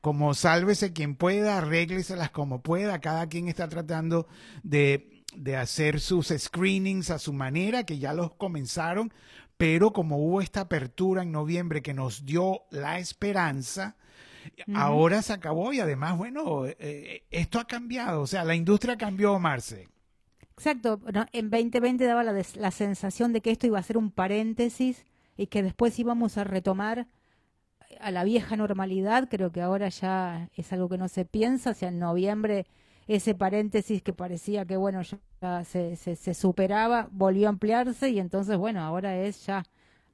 como 0.02 0.34
sálvese 0.34 0.94
quien 0.94 1.16
pueda, 1.16 1.58
arrégleselas 1.58 2.30
como 2.32 2.62
pueda, 2.62 3.00
cada 3.00 3.28
quien 3.28 3.48
está 3.48 3.68
tratando 3.68 4.28
de, 4.64 5.24
de 5.36 5.56
hacer 5.58 6.00
sus 6.00 6.28
screenings 6.38 7.10
a 7.10 7.20
su 7.20 7.34
manera, 7.34 7.84
que 7.84 7.98
ya 8.00 8.14
los 8.14 8.34
comenzaron, 8.36 9.12
pero 9.58 9.92
como 9.94 10.18
hubo 10.18 10.42
esta 10.42 10.62
apertura 10.62 11.24
en 11.24 11.32
noviembre 11.32 11.82
que 11.82 11.94
nos 11.94 12.26
dio 12.26 12.62
la 12.72 13.00
esperanza, 13.00 13.96
ahora 14.74 15.22
se 15.22 15.34
acabó. 15.34 15.74
Y 15.74 15.80
además, 15.80 16.18
bueno, 16.18 16.66
eh, 16.66 16.76
eh, 16.80 17.24
esto 17.32 17.60
ha 17.60 17.66
cambiado, 17.66 18.22
o 18.22 18.28
sea, 18.28 18.44
la 18.46 18.56
industria 18.56 18.98
cambió, 18.98 19.38
Marce. 19.40 19.88
Exacto, 20.56 21.00
no, 21.14 21.26
en 21.34 21.50
2020 21.50 22.06
daba 22.06 22.24
la, 22.24 22.34
des- 22.34 22.56
la 22.56 22.72
sensación 22.72 23.32
de 23.34 23.42
que 23.42 23.52
esto 23.52 23.68
iba 23.68 23.78
a 23.80 23.84
ser 23.84 23.98
un 23.98 24.12
paréntesis 24.12 25.06
y 25.36 25.48
que 25.48 25.62
después 25.62 25.98
íbamos 26.00 26.38
a 26.38 26.44
retomar 26.44 27.08
a 28.00 28.12
la 28.12 28.24
vieja 28.24 28.56
normalidad, 28.56 29.28
creo 29.30 29.52
que 29.52 29.62
ahora 29.62 29.90
ya 29.90 30.50
es 30.56 30.72
algo 30.74 30.90
que 30.90 30.98
no 30.98 31.08
se 31.08 31.26
piensa, 31.26 31.72
o 31.72 31.74
sea, 31.74 31.90
en 31.90 32.00
noviembre 32.00 32.66
ese 33.08 33.34
paréntesis 33.36 34.02
que 34.02 34.14
parecía 34.14 34.66
que, 34.66 34.76
bueno, 34.78 35.02
ya 35.02 35.64
se, 35.64 35.96
se, 35.96 36.16
se 36.16 36.34
superaba, 36.34 37.08
volvió 37.12 37.48
a 37.48 37.50
ampliarse 37.52 38.10
y 38.10 38.20
entonces, 38.20 38.58
bueno, 38.58 38.82
ahora 38.82 39.18
es 39.18 39.46
ya 39.46 39.64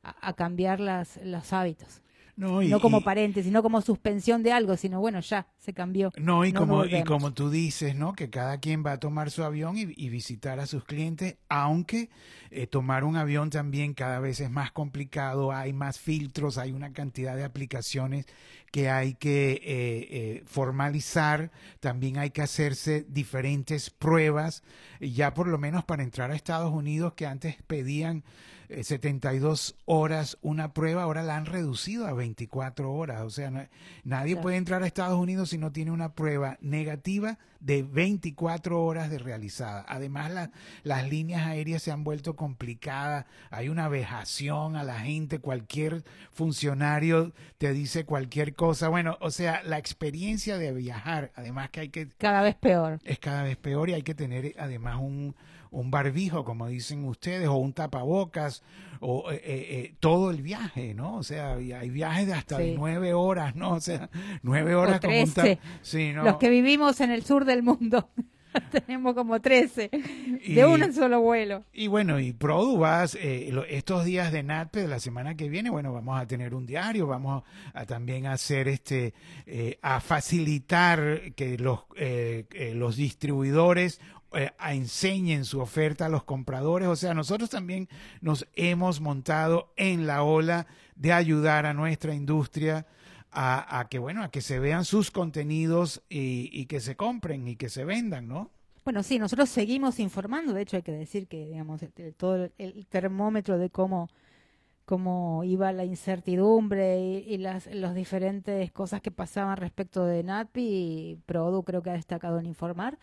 a, 0.03 0.29
a 0.29 0.33
cambiar 0.33 0.79
las, 0.79 1.19
los 1.23 1.51
hábitos. 1.53 2.01
No, 2.35 2.61
y- 2.61 2.67
no 2.69 2.79
como 2.79 3.01
paréntesis, 3.01 3.51
no 3.51 3.63
como 3.63 3.81
suspensión 3.81 4.43
de 4.43 4.51
algo, 4.51 4.77
sino, 4.77 4.99
bueno, 4.99 5.19
ya 5.21 5.47
se 5.63 5.73
cambió. 5.73 6.11
No, 6.17 6.43
y, 6.45 6.51
No 6.51 6.59
como, 6.61 6.85
y 6.85 7.03
como 7.03 7.33
tú 7.33 7.49
dices, 7.49 7.95
¿no? 7.95 8.13
Que 8.13 8.29
cada 8.29 8.59
quien 8.59 8.83
va 8.85 8.93
a 8.93 8.99
tomar 8.99 9.31
su 9.31 9.43
avión 9.43 9.77
y, 9.77 9.87
y 9.95 10.09
visitar 10.09 10.59
a 10.59 10.65
sus 10.67 10.83
clientes, 10.83 11.37
aunque 11.49 12.09
eh, 12.51 12.67
tomar 12.67 13.03
un 13.03 13.15
avión 13.15 13.49
también 13.49 13.93
cada 13.93 14.19
vez 14.19 14.39
es 14.41 14.51
más 14.51 14.71
complicado, 14.71 15.51
hay 15.53 15.71
más 15.73 15.99
filtros, 15.99 16.57
hay 16.57 16.71
una 16.73 16.91
cantidad 16.93 17.35
de 17.35 17.43
aplicaciones 17.45 18.25
que 18.71 18.89
hay 18.89 19.13
que 19.13 19.51
eh, 19.53 19.59
eh, 19.65 20.43
formalizar, 20.45 21.51
también 21.79 22.17
hay 22.17 22.31
que 22.31 22.41
hacerse 22.41 23.05
diferentes 23.07 23.89
pruebas, 23.89 24.63
ya 24.99 25.33
por 25.33 25.47
lo 25.47 25.57
menos 25.59 25.85
para 25.85 26.03
entrar 26.03 26.31
a 26.31 26.35
Estados 26.35 26.73
Unidos, 26.73 27.13
que 27.13 27.25
antes 27.27 27.55
pedían 27.67 28.23
eh, 28.69 28.83
72 28.83 29.75
horas 29.85 30.37
una 30.41 30.73
prueba, 30.73 31.03
ahora 31.03 31.21
la 31.21 31.35
han 31.37 31.45
reducido 31.45 32.07
a 32.07 32.13
24 32.13 32.91
horas. 32.91 33.21
O 33.21 33.29
sea, 33.29 33.51
no- 33.51 33.67
nadie 34.03 34.33
Claro. 34.33 34.41
puede 34.41 34.57
entrar 34.57 34.81
a 34.81 34.87
Estados 34.87 35.19
Unidos 35.19 35.52
si 35.53 35.57
no 35.59 35.71
tiene 35.71 35.91
una 35.91 36.13
prueba 36.13 36.57
negativa 36.61 37.37
de 37.59 37.83
24 37.83 38.83
horas 38.83 39.09
de 39.09 39.19
realizada. 39.19 39.85
Además, 39.87 40.31
la- 40.31 40.51
las 40.83 41.07
líneas 41.09 41.45
aéreas 41.47 41.81
se 41.83 41.91
han 41.91 42.03
vuelto 42.03 42.35
complicadas, 42.35 43.25
hay 43.51 43.69
una 43.69 43.87
vejación 43.87 44.75
a 44.75 44.83
la 44.83 44.99
gente, 44.99 45.39
cualquier 45.39 46.03
funcionario 46.31 47.33
te 47.57 47.71
dice 47.73 48.05
cualquier 48.05 48.53
cosa. 48.55 48.89
Bueno, 48.89 49.17
o 49.21 49.31
sea, 49.31 49.61
la 49.63 49.77
experiencia 49.77 50.57
de 50.57 50.73
viajar, 50.73 51.31
además 51.35 51.69
que 51.69 51.79
hay 51.81 51.89
que 51.89 52.07
Cada 52.17 52.41
vez 52.41 52.55
peor. 52.55 52.99
es 53.05 53.19
cada 53.19 53.43
vez 53.43 53.55
peor 53.57 53.89
y 53.89 53.93
hay 53.93 54.03
que 54.03 54.15
tener 54.15 54.53
además 54.59 54.97
un, 54.99 55.35
un 55.73 55.91
barbijo, 55.91 56.45
como 56.45 56.67
dicen 56.67 57.03
ustedes, 57.05 57.47
o 57.47 57.55
un 57.55 57.73
tapabocas, 57.73 58.63
o 58.99 59.31
eh, 59.31 59.35
eh, 59.35 59.41
eh, 59.69 59.95
todo 59.99 60.31
el 60.31 60.41
viaje, 60.41 60.93
¿no? 60.93 61.17
O 61.17 61.23
sea, 61.23 61.55
hay 61.55 61.89
viajes 61.89 62.27
de 62.27 62.33
hasta 62.33 62.57
Sí. 62.59 62.75
nueve 62.77 63.13
horas, 63.13 63.55
¿no? 63.55 63.71
O 63.71 63.79
sea, 63.81 64.09
nueve 64.43 64.75
horas 64.75 64.99
como 65.01 65.19
un 65.19 65.33
Sí, 65.81 66.13
¿no? 66.13 66.23
Los 66.23 66.37
que 66.37 66.49
vivimos 66.49 67.01
en 67.01 67.11
el 67.11 67.23
sur 67.23 67.45
del 67.45 67.63
mundo. 67.63 68.09
Tenemos 68.71 69.13
como 69.15 69.39
13 69.41 69.89
Y- 70.43 70.53
de 70.53 70.65
un 70.65 70.93
solo 70.93 71.21
vuelo. 71.21 71.63
Y 71.73 71.87
bueno, 71.87 72.19
y 72.19 72.33
Produ 72.33 72.77
vas, 72.77 73.15
eh, 73.15 73.49
lo- 73.51 73.65
estos 73.65 74.05
días 74.05 74.31
de 74.31 74.43
NATPE 74.43 74.81
de 74.81 74.87
la 74.87 74.99
semana 74.99 75.35
que 75.35 75.49
viene, 75.49 75.69
bueno, 75.69 75.93
vamos 75.93 76.19
a 76.19 76.27
tener 76.27 76.53
un 76.53 76.65
diario, 76.65 77.07
vamos 77.07 77.43
a, 77.73 77.85
también 77.85 78.25
hacer 78.27 78.67
este, 78.67 79.13
eh, 79.45 79.77
a 79.81 79.99
facilitar 79.99 81.33
que 81.35 81.57
los, 81.57 81.81
eh, 81.95 82.45
eh, 82.53 82.73
los 82.75 82.95
distribuidores 82.95 83.99
eh, 84.33 84.49
a- 84.57 84.73
enseñen 84.73 85.45
su 85.45 85.59
oferta 85.59 86.07
a 86.07 86.09
los 86.09 86.23
compradores. 86.23 86.87
O 86.87 86.95
sea, 86.95 87.13
nosotros 87.13 87.49
también 87.49 87.87
nos 88.21 88.47
hemos 88.55 88.99
montado 88.99 89.71
en 89.75 90.07
la 90.07 90.23
ola 90.23 90.65
de 90.95 91.13
ayudar 91.13 91.65
a 91.65 91.73
nuestra 91.73 92.13
industria 92.15 92.85
a, 93.33 93.79
a 93.79 93.89
que, 93.89 93.99
bueno, 93.99 94.23
a 94.23 94.29
que 94.29 94.41
se 94.41 94.59
vean 94.59 94.85
sus 94.85 95.11
contenidos 95.11 96.03
y, 96.09 96.49
y 96.51 96.65
que 96.67 96.79
se 96.79 96.95
compren 96.95 97.47
y 97.47 97.55
que 97.55 97.69
se 97.69 97.85
vendan, 97.85 98.27
¿no? 98.27 98.51
Bueno, 98.85 99.01
sí, 99.01 99.17
nosotros 99.17 99.49
seguimos 99.49 99.99
informando. 99.99 100.53
De 100.53 100.61
hecho, 100.61 100.75
hay 100.75 100.83
que 100.83 100.91
decir 100.91 101.27
que, 101.27 101.45
digamos, 101.47 101.81
todo 102.17 102.49
el, 102.57 102.85
termómetro 102.87 103.57
de 103.57 103.69
cómo, 103.69 104.09
cómo 104.85 105.43
iba 105.45 105.71
la 105.71 105.85
incertidumbre 105.85 106.99
y, 106.99 107.37
las 107.37 107.67
los 107.67 107.95
diferentes 107.95 108.71
cosas 108.73 109.01
que 109.01 109.11
pasaban 109.11 109.57
respecto 109.57 110.05
de 110.05 110.23
NATPI, 110.23 111.19
Produ 111.25 111.63
creo 111.63 111.81
que 111.81 111.91
ha 111.91 111.93
destacado 111.93 112.39
en 112.39 112.45
informar. 112.45 112.99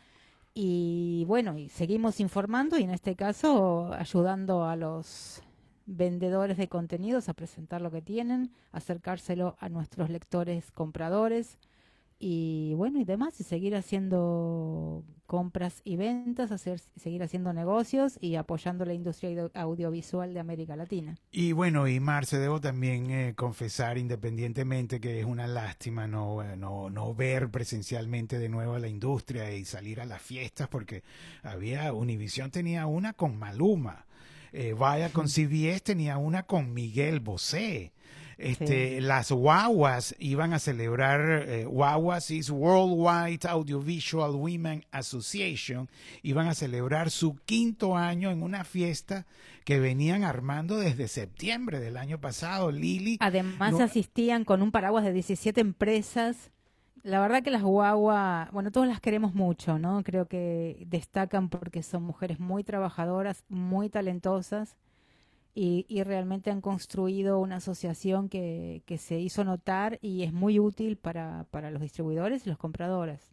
Y 0.55 1.25
bueno, 1.27 1.57
y 1.57 1.69
seguimos 1.71 2.21
informando 2.21 2.79
y 2.79 2.83
en 2.83 2.91
este 2.91 3.17
caso 3.17 3.93
ayudando 3.95 4.65
a 4.67 4.77
los 4.77 5.43
vendedores 5.93 6.57
de 6.57 6.69
contenidos 6.69 7.29
a 7.29 7.35
presentar 7.35 7.81
lo 7.83 7.91
que 7.91 8.01
tienen, 8.01 8.53
acercárselo 8.73 9.57
a 9.59 9.69
nuestros 9.69 10.09
lectores 10.09 10.71
compradores 10.71 11.59
y 12.23 12.75
bueno 12.75 13.01
y 13.01 13.05
demás 13.05 13.41
y 13.41 13.45
seguir 13.45 13.75
haciendo 13.75 15.05
compras 15.27 15.81
y 15.85 15.97
ventas, 15.97 16.53
hacer 16.53 16.79
seguir 16.97 17.23
haciendo 17.23 17.53
negocios 17.53 18.19
y 18.21 18.35
apoyando 18.35 18.85
la 18.85 18.93
industria 18.95 19.31
audio- 19.31 19.51
audiovisual 19.55 20.35
de 20.35 20.41
América 20.41 20.77
Latina. 20.77 21.17
Y 21.33 21.53
bueno, 21.53 21.89
y 21.89 21.99
Marce, 21.99 22.39
debo 22.39 22.61
también 22.61 23.11
eh, 23.11 23.35
confesar 23.35 23.97
independientemente 23.97 25.01
que 25.01 25.21
es 25.21 25.25
una 25.25 25.47
lástima 25.47 26.07
no, 26.07 26.43
eh, 26.43 26.57
no, 26.57 26.91
no 26.91 27.15
ver 27.15 27.51
presencialmente 27.51 28.39
de 28.39 28.49
nuevo 28.49 28.75
a 28.75 28.81
la 28.81 28.89
industria 28.89 29.53
y 29.55 29.65
salir 29.65 30.01
a 30.01 30.05
las 30.05 30.21
fiestas 30.21 30.69
porque 30.69 31.03
había, 31.43 31.93
Univision 31.93 32.51
tenía 32.51 32.87
una 32.87 33.13
con 33.15 33.39
Maluma, 33.39 34.05
eh, 34.53 34.75
Vaya 34.79 35.11
con 35.11 35.29
CBS 35.29 35.81
tenía 35.83 36.19
una 36.19 36.43
con 36.45 36.73
Miguel 36.75 37.21
Bosé. 37.21 37.93
Este, 38.39 39.03
Las 39.03 39.31
guaguas 39.31 40.15
iban 40.19 40.55
a 40.55 40.59
celebrar, 40.59 41.45
eh, 41.47 41.67
guaguas 41.67 42.31
is 42.31 42.49
Worldwide 42.49 43.47
Audiovisual 43.47 44.31
Women 44.35 44.87
Association, 44.93 45.91
iban 46.23 46.49
a 46.49 46.55
celebrar 46.55 47.11
su 47.11 47.35
quinto 47.45 47.99
año 47.99 48.31
en 48.31 48.43
una 48.43 48.65
fiesta 48.65 49.27
que 49.67 49.79
venían 49.79 50.25
armando 50.25 50.79
desde 50.79 51.07
septiembre 51.09 51.81
del 51.81 51.99
año 51.99 52.19
pasado. 52.19 52.71
Lili, 52.71 53.19
Además 53.21 53.73
No- 53.73 53.83
asistían 53.83 54.45
con 54.47 54.63
un 54.63 54.71
paraguas 54.73 55.05
de 55.05 55.13
17 55.13 55.61
empresas. 55.61 56.51
La 57.03 57.21
verdad 57.21 57.43
que 57.43 57.51
las 57.51 57.63
guagua, 57.63 58.51
bueno, 58.53 58.71
todos 58.71 58.87
las 58.87 59.01
queremos 59.01 59.35
mucho, 59.35 59.79
¿no? 59.79 60.03
Creo 60.05 60.27
que 60.27 60.85
destacan 60.87 61.49
porque 61.49 61.83
son 61.83 62.03
mujeres 62.03 62.39
muy 62.41 62.63
trabajadoras, 62.63 63.45
muy 63.49 63.89
talentosas 63.89 64.77
y, 65.55 65.87
y 65.89 66.05
realmente 66.05 66.51
han 66.51 66.61
construido 66.63 67.41
una 67.41 67.57
asociación 67.57 68.29
que, 68.29 68.83
que 68.87 68.99
se 68.99 69.21
hizo 69.21 69.45
notar 69.45 69.99
y 70.03 70.25
es 70.25 70.33
muy 70.35 70.61
útil 70.61 70.97
para, 70.99 71.47
para 71.51 71.71
los 71.71 71.83
distribuidores 71.83 72.47
y 72.47 72.51
los 72.51 72.59
compradores. 72.59 73.33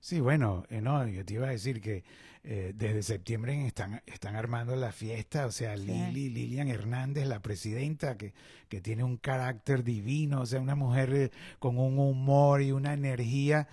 Sí, 0.00 0.20
bueno, 0.20 0.64
eh, 0.70 0.80
no, 0.80 1.06
yo 1.08 1.24
te 1.24 1.34
iba 1.34 1.48
a 1.48 1.50
decir 1.50 1.80
que 1.80 2.04
eh, 2.44 2.72
desde 2.74 3.02
septiembre 3.02 3.66
están, 3.66 4.00
están 4.06 4.36
armando 4.36 4.74
la 4.76 4.92
fiesta, 4.92 5.46
o 5.46 5.50
sea, 5.52 5.76
Sí. 5.76 5.84
Lili, 5.86 6.30
Lilian 6.30 6.68
Hernández, 6.68 7.26
la 7.26 7.40
presidenta, 7.42 8.16
que, 8.16 8.32
que 8.68 8.80
tiene 8.80 9.02
un 9.04 9.16
carácter 9.16 9.82
divino, 9.84 10.42
o 10.42 10.46
sea, 10.46 10.60
una 10.60 10.76
mujer 10.76 11.12
eh, 11.14 11.30
con 11.58 11.78
un 11.78 11.98
humor 11.98 12.62
y 12.62 12.70
una 12.72 12.94
energía, 12.94 13.68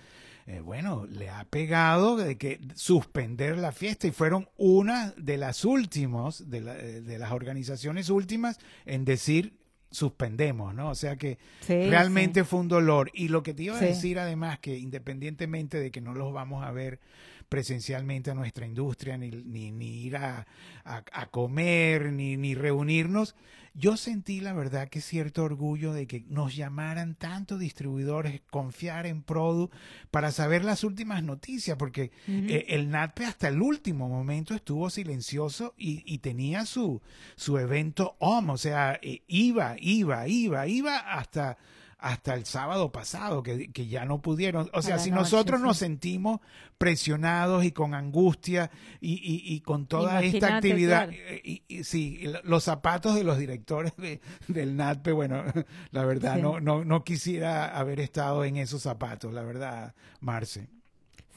eh, 0.48 0.60
bueno, 0.60 1.06
le 1.06 1.30
ha 1.30 1.44
pegado 1.44 2.16
de 2.16 2.36
que 2.38 2.60
suspender 2.74 3.56
la 3.56 3.72
fiesta 3.72 4.06
y 4.08 4.10
fueron 4.12 4.48
una 4.56 5.12
de 5.16 5.38
las 5.38 5.64
últimos, 5.64 6.50
de, 6.50 6.60
la- 6.60 6.74
de 6.74 7.18
las 7.18 7.32
organizaciones 7.32 8.10
últimas 8.10 8.58
en 8.84 9.04
decir 9.04 9.54
suspendemos, 9.96 10.74
¿no? 10.74 10.90
O 10.90 10.94
sea 10.94 11.16
que 11.16 11.38
Sí, 11.60 11.72
realmente 11.88 12.40
sí. 12.42 12.46
fue 12.46 12.60
un 12.60 12.68
dolor. 12.68 13.10
Y 13.14 13.28
lo 13.28 13.42
que 13.42 13.54
te 13.54 13.64
iba 13.64 13.76
a 13.76 13.78
Sí. 13.80 13.86
decir 13.86 14.18
además, 14.18 14.58
que 14.58 14.76
independientemente 14.78 15.80
de 15.80 15.90
que 15.90 16.00
no 16.00 16.14
los 16.14 16.32
vamos 16.32 16.64
a 16.64 16.70
ver 16.70 17.00
presencialmente 17.48 18.30
a 18.30 18.34
nuestra 18.34 18.66
industria, 18.66 19.16
ni, 19.16 19.30
ni, 19.30 19.70
ni 19.72 20.02
ir 20.04 20.16
a, 20.16 20.46
a- 20.84 21.04
a 21.12 21.26
comer, 21.26 22.12
ni, 22.12 22.36
ni 22.36 22.54
reunirnos, 22.54 23.34
yo 23.78 23.98
sentí 23.98 24.40
la 24.40 24.54
verdad 24.54 24.88
que 24.88 25.02
cierto 25.02 25.44
orgullo 25.44 25.92
de 25.92 26.06
que 26.06 26.24
nos 26.30 26.56
llamaran 26.56 27.14
tantos 27.14 27.60
distribuidores, 27.60 28.40
confiar 28.50 29.04
en 29.06 29.22
Produ 29.22 29.68
para 30.10 30.32
saber 30.32 30.64
las 30.64 30.82
últimas 30.82 31.22
noticias, 31.22 31.76
porque 31.76 32.10
eh, 32.26 32.64
el 32.70 32.88
NATPE 32.90 33.26
hasta 33.26 33.48
el 33.48 33.60
último 33.60 34.08
momento 34.08 34.54
estuvo 34.54 34.88
silencioso 34.88 35.74
y, 35.76 36.02
y 36.06 36.18
tenía 36.18 36.64
su, 36.64 37.02
su 37.36 37.58
evento 37.58 38.16
OM, 38.18 38.48
o 38.50 38.56
sea, 38.56 38.98
eh, 39.02 39.22
iba, 39.28 39.76
iba, 39.78 40.26
iba, 40.26 40.66
iba 40.66 40.96
hasta, 40.98 41.58
hasta 41.98 42.34
el 42.34 42.44
sábado 42.44 42.92
pasado, 42.92 43.42
que, 43.42 43.72
que 43.72 43.86
ya 43.86 44.04
no 44.04 44.20
pudieron. 44.20 44.68
O 44.74 44.82
sea, 44.82 44.98
si 44.98 45.10
noche, 45.10 45.22
nosotros 45.22 45.60
nos 45.60 45.78
sentimos 45.78 46.40
presionados 46.76 47.64
y 47.64 47.72
con 47.72 47.94
angustia 47.94 48.70
y, 49.00 49.14
y- 49.14 49.54
y 49.54 49.60
con 49.60 49.86
toda 49.86 50.22
esta 50.22 50.56
actividad, 50.56 51.08
claro. 51.08 51.12
eh, 51.12 51.40
y, 51.42 51.62
y- 51.68 51.84
sí, 51.84 52.22
los 52.44 52.64
zapatos 52.64 53.14
de 53.14 53.24
los 53.24 53.38
directores 53.38 53.96
de- 53.96 54.20
del 54.46 54.76
NATPE, 54.76 55.12
bueno, 55.12 55.42
la 55.90 56.04
verdad, 56.04 56.36
Sí. 56.36 56.42
no, 56.42 56.60
no, 56.60 56.84
no 56.84 57.02
quisiera 57.02 57.76
haber 57.76 58.00
estado 58.00 58.44
en 58.44 58.58
esos 58.58 58.82
zapatos, 58.82 59.32
la 59.32 59.42
verdad, 59.42 59.94
Marce. 60.20 60.68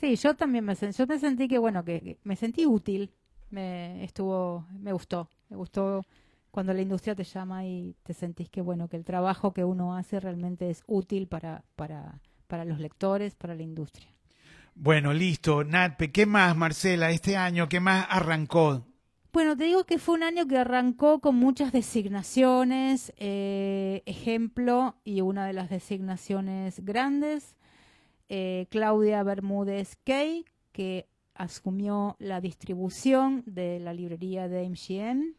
Sí, 0.01 0.15
yo 0.17 0.35
también 0.35 0.65
me 0.65 0.75
sentí, 0.75 0.97
yo 0.97 1.07
me 1.07 1.19
sentí 1.19 1.47
que 1.47 1.57
bueno, 1.57 1.83
que, 1.85 2.01
que 2.01 2.17
me 2.23 2.35
sentí 2.35 2.65
útil, 2.65 3.11
me 3.49 4.03
estuvo, 4.03 4.65
me 4.79 4.91
gustó, 4.93 5.29
me 5.49 5.55
gustó 5.57 6.03
cuando 6.51 6.73
la 6.73 6.81
industria 6.81 7.15
te 7.15 7.23
llama 7.23 7.65
y 7.65 7.95
te 8.03 8.13
sentís 8.13 8.49
que 8.49 8.61
bueno, 8.61 8.87
que 8.87 8.97
el 8.97 9.05
trabajo 9.05 9.53
que 9.53 9.63
uno 9.63 9.95
hace 9.95 10.19
realmente 10.19 10.69
es 10.69 10.83
útil 10.87 11.27
para, 11.27 11.63
para, 11.75 12.21
para 12.47 12.65
los 12.65 12.79
lectores, 12.79 13.35
para 13.35 13.55
la 13.55 13.63
industria. 13.63 14.07
Bueno, 14.75 15.13
listo, 15.13 15.63
NATPE, 15.63 16.11
¿qué 16.11 16.25
más, 16.25 16.55
Marcela, 16.55 17.11
este 17.11 17.35
año, 17.35 17.67
qué 17.67 17.79
más 17.79 18.07
arrancó? 18.09 18.85
Bueno, 19.31 19.55
te 19.55 19.65
digo 19.65 19.83
que 19.83 19.99
fue 19.99 20.15
un 20.15 20.23
año 20.23 20.47
que 20.47 20.57
arrancó 20.57 21.19
con 21.19 21.35
muchas 21.35 21.71
designaciones, 21.71 23.13
eh, 23.17 24.01
ejemplo, 24.05 24.95
y 25.03 25.21
una 25.21 25.45
de 25.45 25.53
las 25.53 25.69
designaciones 25.69 26.83
grandes, 26.83 27.55
eh, 28.27 28.65
Claudia 28.71 29.21
Bermúdez 29.21 29.97
Key, 30.03 30.45
que 30.71 31.07
asumió 31.35 32.15
la 32.19 32.41
distribución 32.41 33.43
de 33.45 33.79
la 33.79 33.93
librería 33.93 34.47
de 34.47 34.67
MGM. 34.67 35.35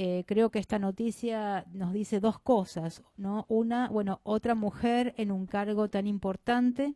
Eh, 0.00 0.22
creo 0.28 0.52
que 0.52 0.60
esta 0.60 0.78
noticia 0.78 1.66
nos 1.72 1.92
dice 1.92 2.20
dos 2.20 2.38
cosas, 2.38 3.02
¿no? 3.16 3.46
Una, 3.48 3.88
bueno, 3.88 4.20
otra 4.22 4.54
mujer 4.54 5.12
en 5.16 5.32
un 5.32 5.46
cargo 5.46 5.90
tan 5.90 6.06
importante. 6.06 6.94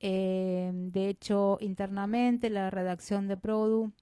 Eh, 0.00 0.70
de 0.70 1.08
hecho, 1.08 1.56
internamente 1.62 2.50
la 2.50 2.68
redacción 2.68 3.26
de 3.26 3.38
Produ 3.38 3.92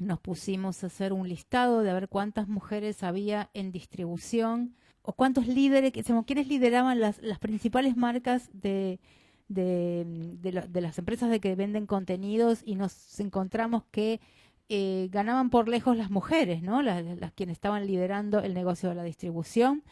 nos 0.00 0.18
pusimos 0.18 0.82
a 0.82 0.88
hacer 0.88 1.12
un 1.12 1.28
listado 1.28 1.82
de 1.82 1.92
ver 1.92 2.08
cuántas 2.08 2.48
mujeres 2.48 3.04
había 3.04 3.48
en 3.54 3.70
distribución 3.70 4.74
o 5.02 5.12
cuántos 5.12 5.46
líderes, 5.46 5.92
quiénes 6.26 6.48
lideraban 6.48 6.98
las, 6.98 7.22
las 7.22 7.38
principales 7.38 7.96
marcas 7.96 8.50
de, 8.54 8.98
de, 9.46 10.04
de 10.42 10.80
las 10.80 10.98
empresas 10.98 11.30
de 11.30 11.38
que 11.38 11.54
venden 11.54 11.86
contenidos 11.86 12.62
y 12.64 12.74
nos 12.74 13.20
encontramos 13.20 13.84
que 13.92 14.20
eh, 14.68 15.08
ganaban 15.12 15.50
por 15.50 15.68
lejos 15.68 15.96
las 15.96 16.10
mujeres, 16.10 16.62
¿no? 16.62 16.82
Las, 16.82 17.04
las 17.04 17.32
quienes 17.32 17.54
estaban 17.54 17.86
liderando 17.86 18.40
el 18.40 18.54
negocio 18.54 18.88
de 18.88 18.94
la 18.94 19.04
distribución. 19.04 19.82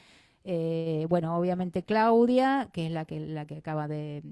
Eh, 0.46 1.06
bueno, 1.08 1.36
obviamente 1.38 1.82
Claudia, 1.82 2.68
que 2.72 2.86
es 2.86 2.92
la 2.92 3.06
que 3.06 3.18
la 3.18 3.46
que 3.46 3.56
acaba 3.56 3.88
de 3.88 4.22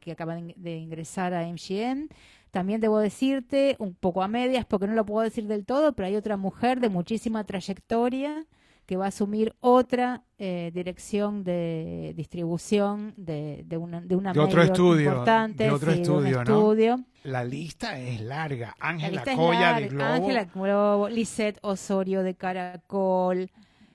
que 0.00 0.12
acaba 0.12 0.34
de, 0.34 0.76
ingresar 0.76 1.32
a 1.34 1.46
MGM. 1.46 2.08
También 2.50 2.80
debo 2.80 2.98
decirte, 2.98 3.76
un 3.78 3.94
poco 3.94 4.22
a 4.22 4.28
medias, 4.28 4.64
porque 4.66 4.86
no 4.86 4.94
lo 4.94 5.04
puedo 5.06 5.22
decir 5.24 5.46
del 5.46 5.66
todo, 5.66 5.94
pero 5.94 6.06
hay 6.08 6.16
otra 6.16 6.36
mujer 6.36 6.80
de 6.80 6.88
muchísima 6.88 7.44
trayectoria 7.44 8.46
que 8.86 8.96
va 8.96 9.06
a 9.06 9.08
asumir 9.08 9.54
otra 9.60 10.22
eh, 10.38 10.70
dirección 10.72 11.42
de 11.42 12.12
distribución 12.16 13.12
de, 13.16 13.64
de 13.66 13.76
una, 13.76 14.00
de 14.00 14.14
una 14.14 14.32
De 14.32 14.38
otro 14.38 14.62
estudio, 14.62 15.10
importante, 15.10 15.64
de 15.64 15.70
otro 15.72 15.92
sí, 15.92 16.02
un 16.08 16.26
estudio. 16.26 17.04
La 17.24 17.44
lista 17.44 17.98
es 17.98 18.20
larga. 18.20 18.76
La 18.78 18.88
Ángela 18.88 19.22
es 19.26 19.36
Coya 19.36 19.80
de. 19.80 19.88
Globo. 19.88 20.04
Ángela 20.04 20.44
Globo, 20.44 21.08
Lisette 21.08 21.58
Osorio 21.62 22.22
de 22.22 22.34
Caracol, 22.34 23.50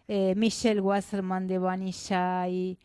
eh, 0.09 0.33
Michelle 0.35 0.81
Wasserman 0.81 1.47
de 1.47 1.57
Banishai, 1.57 2.77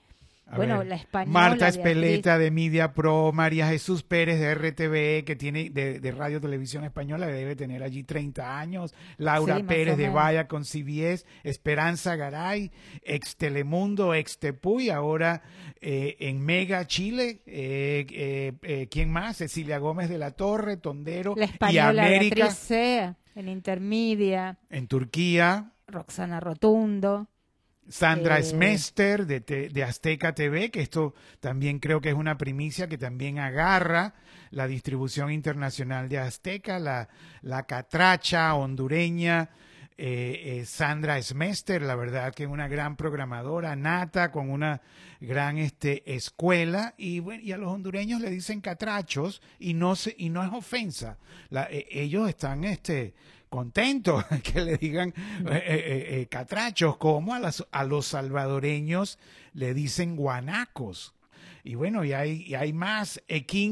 A 0.49 0.57
bueno, 0.57 0.79
ver, 0.79 0.87
la 0.87 0.95
española. 0.95 1.33
Marta 1.33 1.67
Espeleta 1.67 2.39
de 2.39 2.53
Media 2.53 2.95
Pro, 2.95 3.33
María 3.33 3.67
Jesús 3.67 4.05
Pérez 4.05 4.39
de 4.39 4.55
RTV, 4.55 5.25
que 5.25 5.35
tiene 5.35 5.71
de, 5.71 5.99
de 5.99 6.13
Radio 6.13 6.41
Televisión 6.41 6.85
Española, 6.85 7.27
que 7.27 7.33
debe 7.33 7.57
tener 7.57 7.83
allí 7.83 8.05
30 8.05 8.59
años, 8.59 8.95
Laura 9.17 9.57
Sí, 9.57 9.63
Pérez 9.65 9.97
de. 9.97 10.09
Vaya 10.09 10.47
con 10.47 10.65
CBS, 10.65 11.27
Esperanza 11.43 12.15
Garay, 12.15 12.71
ex 13.03 13.37
Telemundo, 13.37 14.15
ex 14.15 14.39
Tepuy, 14.39 14.91
ahora 14.91 15.43
eh, 15.81 16.17
en 16.21 16.41
Mega 16.41 16.87
Chile, 16.87 17.43
eh, 17.47 18.55
eh, 18.63 18.89
¿quién 18.89 19.11
más? 19.11 19.39
Cecilia 19.39 19.79
Gómez 19.79 20.09
de 20.09 20.19
la 20.19 20.31
Torre, 20.31 20.77
Tondero 20.77 21.35
La 21.37 21.47
y 21.47 21.49
española 21.49 22.05
América 22.07 22.37
Beatriz 22.37 22.59
Sea, 22.59 23.17
en 23.35 23.49
Intermedia, 23.49 24.59
en 24.71 24.87
Turquía. 24.87 25.73
Roxana 25.89 26.39
Rotundo. 26.39 27.29
Sandra 27.89 28.39
Eh, 28.39 28.43
Smester 28.43 29.27
de, 29.27 29.41
de 29.41 29.85
Azteca 29.85 30.35
TV, 30.35 30.71
que 30.71 30.81
esto 30.81 31.15
también 31.41 31.79
creo 31.79 32.01
que 32.01 32.09
es 32.09 32.15
una 32.15 32.37
primicia 32.37 32.89
que 32.89 32.99
también 32.99 33.39
agarra 33.39 34.15
la 34.51 34.67
distribución 34.67 35.31
internacional 35.33 36.09
de 36.09 36.19
Azteca, 36.19 36.79
la, 36.79 37.09
la 37.43 37.65
catracha 37.65 38.55
hondureña. 38.55 39.51
eh, 39.99 40.59
eh, 40.61 40.65
Sandra 40.67 41.23
Smester, 41.23 41.81
la 41.81 41.95
verdad 41.95 42.35
que 42.35 42.43
es 42.43 42.51
una 42.51 42.69
gran 42.69 42.97
programadora, 42.97 43.75
nata, 43.77 44.31
con 44.31 44.51
una 44.51 44.83
gran 45.21 45.57
este, 45.57 46.03
escuela, 46.15 46.93
y, 46.99 47.21
bueno, 47.21 47.43
y 47.43 47.53
a 47.53 47.57
los 47.57 47.73
hondureños 47.73 48.21
le 48.21 48.29
dicen 48.29 48.61
catrachos, 48.61 49.41
y 49.59 49.73
no, 49.73 49.97
se, 49.97 50.15
y 50.19 50.29
no 50.29 50.45
es 50.45 50.53
ofensa. 50.53 51.17
La- 51.49 51.67
eh, 51.71 51.87
ellos 51.91 52.29
están 52.29 52.65
este, 52.65 53.15
contentos 53.57 54.23
que 54.43 54.61
le 54.61 54.77
digan 54.77 55.09
eh, 55.09 55.15
eh, 55.47 55.61
eh, 55.67 56.21
eh, 56.21 56.27
catrachos, 56.27 56.99
como 56.99 57.33
a, 57.35 57.39
las- 57.41 57.67
a 57.73 57.85
los 57.85 58.07
salvadoreños 58.07 59.19
le 59.55 59.73
dicen 59.73 60.15
guanacos. 60.17 61.15
Y 61.65 61.75
bueno, 61.75 62.05
y 62.05 62.13
hay, 62.13 62.43
y 62.47 62.55
hay 62.55 62.73
más, 62.75 63.21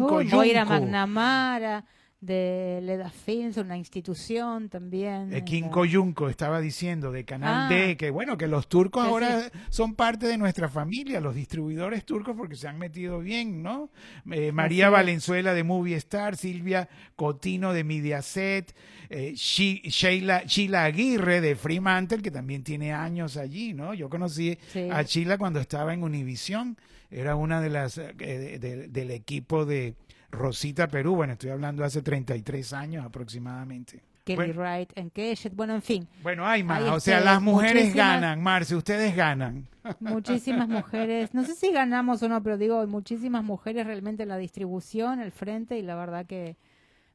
Coyunco. 0.09 0.37
McNamara 0.81 1.85
de 2.25 2.81
Leda 2.83 3.11
Films, 3.11 3.57
una 3.57 3.77
institución 3.77 4.69
también. 4.69 5.33
Ekin 5.33 5.67
La- 5.67 5.71
Coyunco 5.71 6.29
estaba 6.29 6.61
diciendo 6.61 7.13
de 7.13 7.25
Canal 7.25 7.67
Ah. 7.67 7.69
D 7.75 7.97
que 7.97 8.11
bueno 8.11 8.37
que 8.39 8.47
los 8.49 8.69
turcos 8.69 9.05
ahora 9.07 9.51
son 9.71 9.95
parte 9.95 10.27
de 10.27 10.39
nuestra 10.39 10.69
familia, 10.69 11.21
los 11.21 11.35
distribuidores 11.35 12.05
turcos 12.05 12.35
porque 12.37 12.57
se 12.57 12.69
han 12.69 12.79
metido 12.79 13.19
bien, 13.21 13.63
¿no? 13.63 13.91
Eh, 14.31 14.53
María. 14.53 14.91
Valenzuela 14.91 15.55
de 15.55 15.65
Movie 15.65 15.97
Star, 15.97 16.37
Silvia 16.37 16.89
Cotino 17.17 17.73
de 17.73 17.85
Mediaset, 17.85 18.75
eh, 19.11 19.33
Sheila, 19.35 20.45
Sheila 20.45 20.85
Aguirre 20.85 21.41
de 21.41 21.57
Fremantle 21.57 22.23
que 22.23 22.31
también 22.31 22.63
tiene 22.63 22.93
años 22.93 23.37
allí, 23.37 23.73
¿no? 23.75 23.95
Yo 23.95 24.09
conocí 24.09 24.57
Sí. 24.73 24.89
a 24.91 25.03
Sheila 25.03 25.37
cuando 25.39 25.61
estaba 25.61 25.93
en 25.95 26.03
Univisión, 26.03 26.77
era 27.11 27.37
una 27.37 27.61
de 27.61 27.71
las 27.71 27.99
eh, 27.99 28.13
de- 28.19 28.59
de- 28.59 28.89
del 28.89 29.11
equipo 29.11 29.65
de 29.67 29.95
Rosita 30.35 30.89
Perú, 30.89 31.17
bueno, 31.17 31.35
estoy 31.35 31.51
hablando 31.51 31.85
hace 31.85 32.03
33 32.03 32.73
años 32.73 33.05
aproximadamente. 33.05 34.01
Kelly 34.25 34.37
Bueno. 34.37 34.55
Wright 34.63 34.91
en 34.97 35.11
Keshet, 35.11 35.55
bueno, 35.55 35.75
en 35.75 35.83
fin, 35.83 36.09
Bueno, 36.23 36.47
hay 36.47 36.63
más. 36.63 36.83
Hay, 36.83 36.89
o 36.89 37.01
sea, 37.01 37.21
las 37.21 37.43
mujeres 37.43 37.95
ganan, 37.95 38.43
Marce, 38.43 38.75
ustedes 38.75 39.15
ganan. 39.15 39.67
muchísimas 40.01 40.69
mujeres, 40.69 41.35
no 41.35 41.45
sé 41.45 41.55
si 41.55 41.71
ganamos 41.73 42.23
o 42.23 42.29
no, 42.29 42.43
pero 42.43 42.57
digo, 42.57 42.87
muchísimas 42.87 43.45
mujeres 43.45 43.87
realmente 43.87 44.23
en 44.23 44.31
la 44.31 44.39
distribución, 44.39 45.21
el 45.21 45.31
frente, 45.31 45.79
y 45.79 45.83
la 45.83 45.95
verdad 45.95 46.25
que, 46.25 46.57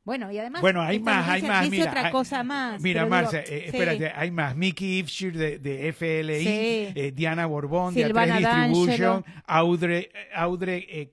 bueno, 0.09 0.31
y 0.31 0.39
además... 0.39 0.61
Bueno, 0.63 0.81
hay 0.81 0.99
más, 0.99 1.29
hay 1.29 1.43
más. 1.43 1.65
dice 1.65 1.77
Mira, 1.77 1.91
otra 1.91 2.05
hay- 2.07 2.11
cosa 2.11 2.43
más. 2.43 2.81
Mira, 2.81 3.07
pero 3.07 3.29
digo, 3.29 3.31
eh, 3.31 3.43
sí. 3.45 3.53
espérate, 3.67 4.11
hay 4.15 4.31
más. 4.31 4.55
Mickey 4.55 4.97
Ifshir 4.97 5.37
de, 5.37 5.59
de 5.59 5.93
FLI, 5.93 6.39
Sí. 6.43 6.47
eh, 6.95 7.13
Diana 7.15 7.45
Borbón 7.45 7.93
de 7.93 8.05
Silvana 8.07 8.39
A3 8.39 8.69
Distribution, 8.69 9.21
D'Angelo. 9.21 9.43
Audrey, 9.45 10.09
Audrey 10.33 10.87
eh, 10.89 11.11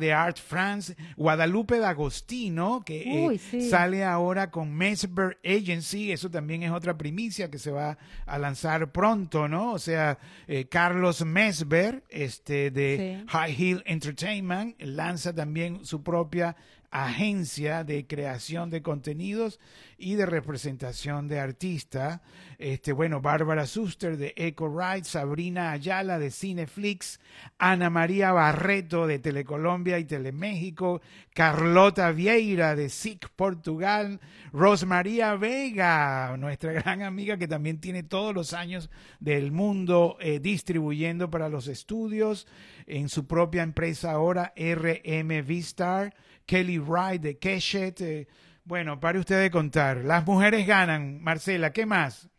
de 0.00 0.12
Art 0.12 0.38
France, 0.38 0.96
Guadalupe 1.16 1.78
D'Agostino, 1.78 2.82
que 2.84 3.04
Uy, 3.24 3.38
sí. 3.38 3.60
sale 3.70 4.02
ahora 4.02 4.50
con 4.50 4.74
Mesber 4.74 5.38
Agency, 5.44 6.10
eso 6.10 6.28
también 6.28 6.64
es 6.64 6.72
otra 6.72 6.98
primicia 6.98 7.48
que 7.52 7.60
se 7.60 7.70
va 7.70 7.98
a 8.26 8.36
lanzar 8.36 8.90
pronto, 8.90 9.46
¿no? 9.46 9.74
O 9.74 9.78
sea, 9.78 10.18
eh, 10.48 10.64
Carlos 10.64 11.24
Mesber, 11.24 12.02
este, 12.08 12.72
de. 12.72 13.22
High 13.28 13.54
Hill 13.56 13.82
Entertainment, 13.86 14.74
lanza 14.82 15.32
también 15.32 15.84
su 15.84 16.02
propia 16.02 16.56
agencia 16.94 17.82
de 17.82 18.06
creación 18.06 18.70
de 18.70 18.80
contenidos 18.80 19.58
y 19.98 20.14
de 20.14 20.26
representación 20.26 21.26
de 21.26 21.40
artistas. 21.40 22.20
Este, 22.56 22.92
bueno, 22.92 23.20
Bárbara 23.20 23.66
Suster 23.66 24.16
de 24.16 24.32
Eco 24.36 24.68
Ride, 24.68 25.02
Sabrina 25.02 25.72
Ayala 25.72 26.20
de 26.20 26.30
Cineflix, 26.30 27.18
Ana 27.58 27.90
María 27.90 28.30
Barreto 28.30 29.08
de 29.08 29.18
Telecolombia 29.18 29.98
y 29.98 30.04
Teleméxico, 30.04 31.02
Carlota 31.34 32.12
Vieira 32.12 32.76
de 32.76 32.88
SIC 32.88 33.28
Portugal, 33.30 34.20
Rosmaría 34.52 35.34
Vega, 35.34 36.36
nuestra 36.36 36.72
gran 36.72 37.02
amiga 37.02 37.36
que 37.36 37.48
también 37.48 37.80
tiene 37.80 38.04
todos 38.04 38.32
los 38.32 38.52
años 38.52 38.88
del 39.18 39.50
mundo 39.50 40.16
eh, 40.20 40.38
distribuyendo 40.38 41.28
para 41.28 41.48
los 41.48 41.66
estudios 41.66 42.46
en 42.86 43.08
su 43.08 43.26
propia 43.26 43.64
empresa 43.64 44.12
ahora, 44.12 44.52
RM 44.56 45.44
Vistar, 45.44 46.14
Kelly 46.46 46.78
Wright 46.78 47.22
de 47.22 47.38
Keshet. 47.38 48.00
eh, 48.00 48.28
bueno, 48.64 48.98
para 48.98 49.18
ustedes 49.18 49.50
contar. 49.50 49.98
Las 50.04 50.26
mujeres 50.26 50.66
ganan. 50.66 51.20
Marcela, 51.22 51.72
¿qué 51.72 51.84
más? 51.84 52.30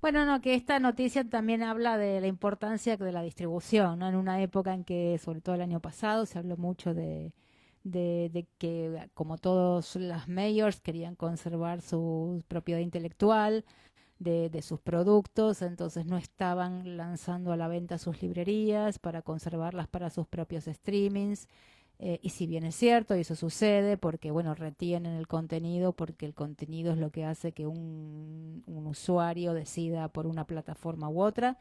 Bueno, 0.00 0.24
no, 0.24 0.40
que 0.40 0.54
esta 0.54 0.78
noticia 0.78 1.28
también 1.28 1.62
habla 1.62 1.98
de 1.98 2.20
la 2.20 2.26
importancia 2.28 2.96
de 2.96 3.12
la 3.12 3.22
distribución, 3.22 3.98
¿no? 3.98 4.08
En 4.08 4.14
una 4.14 4.40
época 4.40 4.72
en 4.72 4.84
que, 4.84 5.18
sobre 5.18 5.40
todo 5.40 5.54
el 5.54 5.62
año 5.62 5.80
pasado, 5.80 6.24
se 6.26 6.38
habló 6.38 6.56
mucho 6.56 6.94
de, 6.94 7.32
de, 7.82 8.46
que, 8.58 9.10
como 9.14 9.36
todos 9.36 9.96
las 9.96 10.28
mayors, 10.28 10.80
querían 10.80 11.14
conservar 11.14 11.82
su 11.82 12.42
propiedad 12.48 12.80
intelectual 12.80 13.64
de, 14.18 14.48
de, 14.48 14.62
sus 14.62 14.80
productos, 14.80 15.60
entonces 15.60 16.06
no 16.06 16.16
estaban 16.16 16.96
lanzando 16.96 17.52
a 17.52 17.56
la 17.56 17.68
venta 17.68 17.98
sus 17.98 18.22
librerías 18.22 18.98
para 18.98 19.22
conservarlas 19.22 19.88
para 19.88 20.10
sus 20.10 20.26
propios 20.26 20.64
streamings. 20.64 21.48
Eh, 21.98 22.18
y 22.22 22.30
si 22.30 22.46
bien 22.46 22.64
es 22.64 22.74
cierto, 22.76 23.16
y 23.16 23.20
eso 23.20 23.34
sucede 23.34 23.96
porque, 23.96 24.30
bueno, 24.30 24.54
retienen 24.54 25.14
el 25.14 25.26
contenido, 25.26 25.92
porque 25.92 26.26
el 26.26 26.34
contenido 26.34 26.92
es 26.92 26.98
lo 26.98 27.10
que 27.10 27.24
hace 27.24 27.52
que 27.52 27.66
un, 27.66 28.62
un 28.66 28.86
usuario 28.86 29.54
decida 29.54 30.08
por 30.08 30.26
una 30.26 30.46
plataforma 30.46 31.08
u 31.08 31.22
otra. 31.22 31.58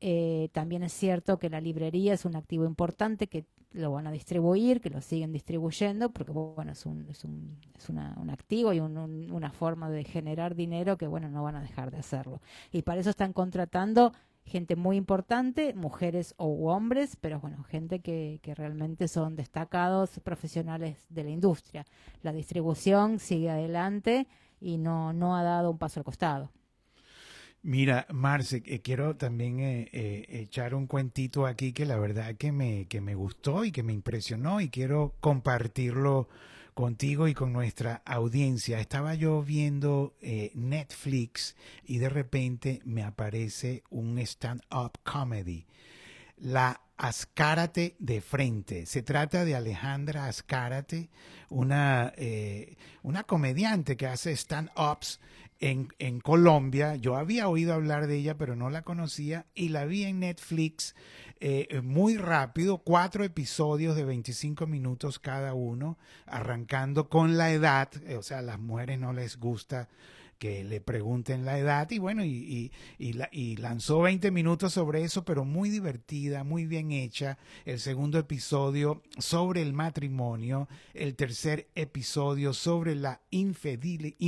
Eh, 0.00 0.48
también 0.52 0.82
es 0.82 0.92
cierto 0.92 1.38
que 1.38 1.48
la 1.48 1.60
librería 1.60 2.12
es 2.14 2.24
un 2.24 2.36
activo 2.36 2.64
importante 2.66 3.28
que 3.28 3.46
lo 3.70 3.92
van 3.92 4.06
a 4.06 4.10
distribuir, 4.12 4.80
que 4.80 4.90
lo 4.90 5.00
siguen 5.00 5.32
distribuyendo, 5.32 6.10
porque 6.12 6.32
bueno, 6.32 6.72
es 6.72 6.84
un, 6.86 7.06
es 7.08 7.24
un, 7.24 7.56
es 7.78 7.88
una, 7.88 8.16
un 8.20 8.28
activo 8.30 8.72
y 8.72 8.80
una 8.80 9.52
forma 9.52 9.90
de 9.90 10.04
generar 10.04 10.54
dinero 10.56 10.98
que 10.98 11.06
bueno, 11.06 11.30
no 11.30 11.42
van 11.44 11.56
a 11.56 11.62
dejar 11.62 11.90
de 11.90 11.98
hacerlo. 11.98 12.40
Y 12.72 12.82
para 12.82 13.00
eso 13.00 13.10
están 13.10 13.32
contratando 13.32 14.12
gente 14.44 14.76
muy 14.76 14.96
importante, 14.96 15.74
mujeres 15.74 16.34
o 16.36 16.72
hombres, 16.72 17.16
pero 17.20 17.40
bueno, 17.40 17.62
gente 17.64 18.00
que, 18.00 18.40
que 18.42 18.54
realmente 18.54 19.08
son 19.08 19.36
destacados 19.36 20.20
profesionales 20.20 20.96
de 21.08 21.24
la 21.24 21.30
industria. 21.30 21.84
La 22.22 22.32
distribución 22.32 23.18
sigue 23.18 23.50
adelante 23.50 24.26
y 24.60 24.78
no, 24.78 25.12
no 25.12 25.36
ha 25.36 25.42
dado 25.42 25.70
un 25.70 25.78
paso 25.78 26.00
al 26.00 26.04
costado. 26.04 26.50
Mira, 27.64 28.06
Marce, 28.10 28.60
eh, 28.66 28.80
quiero 28.80 29.16
también 29.16 29.60
eh, 29.60 29.88
eh, 29.92 30.26
echar 30.28 30.74
un 30.74 30.88
cuentito 30.88 31.46
aquí 31.46 31.72
que 31.72 31.86
la 31.86 31.96
verdad 31.96 32.34
que 32.34 32.50
me, 32.50 32.86
que 32.86 33.00
me 33.00 33.14
gustó 33.14 33.64
y 33.64 33.70
que 33.70 33.84
me 33.84 33.92
impresionó 33.92 34.60
y 34.60 34.68
quiero 34.68 35.14
compartirlo 35.20 36.28
contigo 36.74 37.28
y 37.28 37.34
con 37.34 37.52
nuestra 37.52 38.02
audiencia. 38.04 38.80
Estaba 38.80 39.14
yo 39.14 39.42
viendo 39.42 40.14
eh, 40.20 40.52
Netflix 40.54 41.56
y 41.84 41.98
de 41.98 42.08
repente 42.08 42.80
me 42.84 43.02
aparece 43.02 43.82
un 43.90 44.18
stand-up 44.18 44.98
comedy. 45.04 45.66
La 46.36 46.80
Ascárate 47.02 47.96
de 47.98 48.20
frente. 48.20 48.86
Se 48.86 49.02
trata 49.02 49.44
de 49.44 49.56
Alejandra 49.56 50.26
Ascárate, 50.26 51.10
una, 51.48 52.12
eh, 52.16 52.76
una 53.02 53.24
comediante 53.24 53.96
que 53.96 54.06
hace 54.06 54.36
stand-ups 54.36 55.18
en, 55.62 55.88
en, 56.00 56.20
Colombia. 56.20 56.96
Yo 56.96 57.16
había 57.16 57.48
oído 57.48 57.72
hablar 57.72 58.08
de 58.08 58.16
ella, 58.16 58.36
pero 58.36 58.56
no 58.56 58.68
la 58.68 58.82
conocía 58.82 59.46
y 59.54 59.68
la 59.68 59.84
vi 59.84 60.02
en 60.02 60.20
Netflix 60.20 60.94
eh, 61.40 61.80
muy 61.82 62.16
rápido, 62.16 62.78
cuatro 62.78 63.24
episodios 63.24 63.96
de 63.96 64.04
25 64.04 64.66
minutos 64.66 65.18
cada 65.18 65.54
uno, 65.54 65.98
arrancando 66.26 67.08
con 67.08 67.38
la 67.38 67.52
edad, 67.52 67.88
eh, 68.06 68.16
o 68.16 68.22
sea, 68.22 68.38
a 68.38 68.42
las 68.42 68.58
mujeres 68.58 68.98
no 68.98 69.12
les 69.12 69.38
gusta 69.38 69.88
que 70.42 70.64
le 70.64 70.80
pregunten 70.80 71.44
la 71.44 71.56
edad 71.56 71.88
y 71.92 72.00
bueno, 72.00 72.24
y, 72.24 72.72
y, 72.98 73.14
y, 73.30 73.56
lanzó 73.58 74.00
20 74.00 74.32
minutos 74.32 74.72
sobre 74.72 75.04
eso, 75.04 75.24
pero 75.24 75.44
muy 75.44 75.70
divertida, 75.70 76.42
muy 76.42 76.66
bien 76.66 76.90
hecha. 76.90 77.38
El 77.64 77.78
segundo 77.78 78.18
episodio 78.18 79.04
sobre 79.18 79.62
el 79.62 79.72
matrimonio, 79.72 80.68
el 80.94 81.14
tercer 81.14 81.68
episodio 81.76 82.54
sobre 82.54 82.96
la 82.96 83.20
infidelidad 83.30 84.26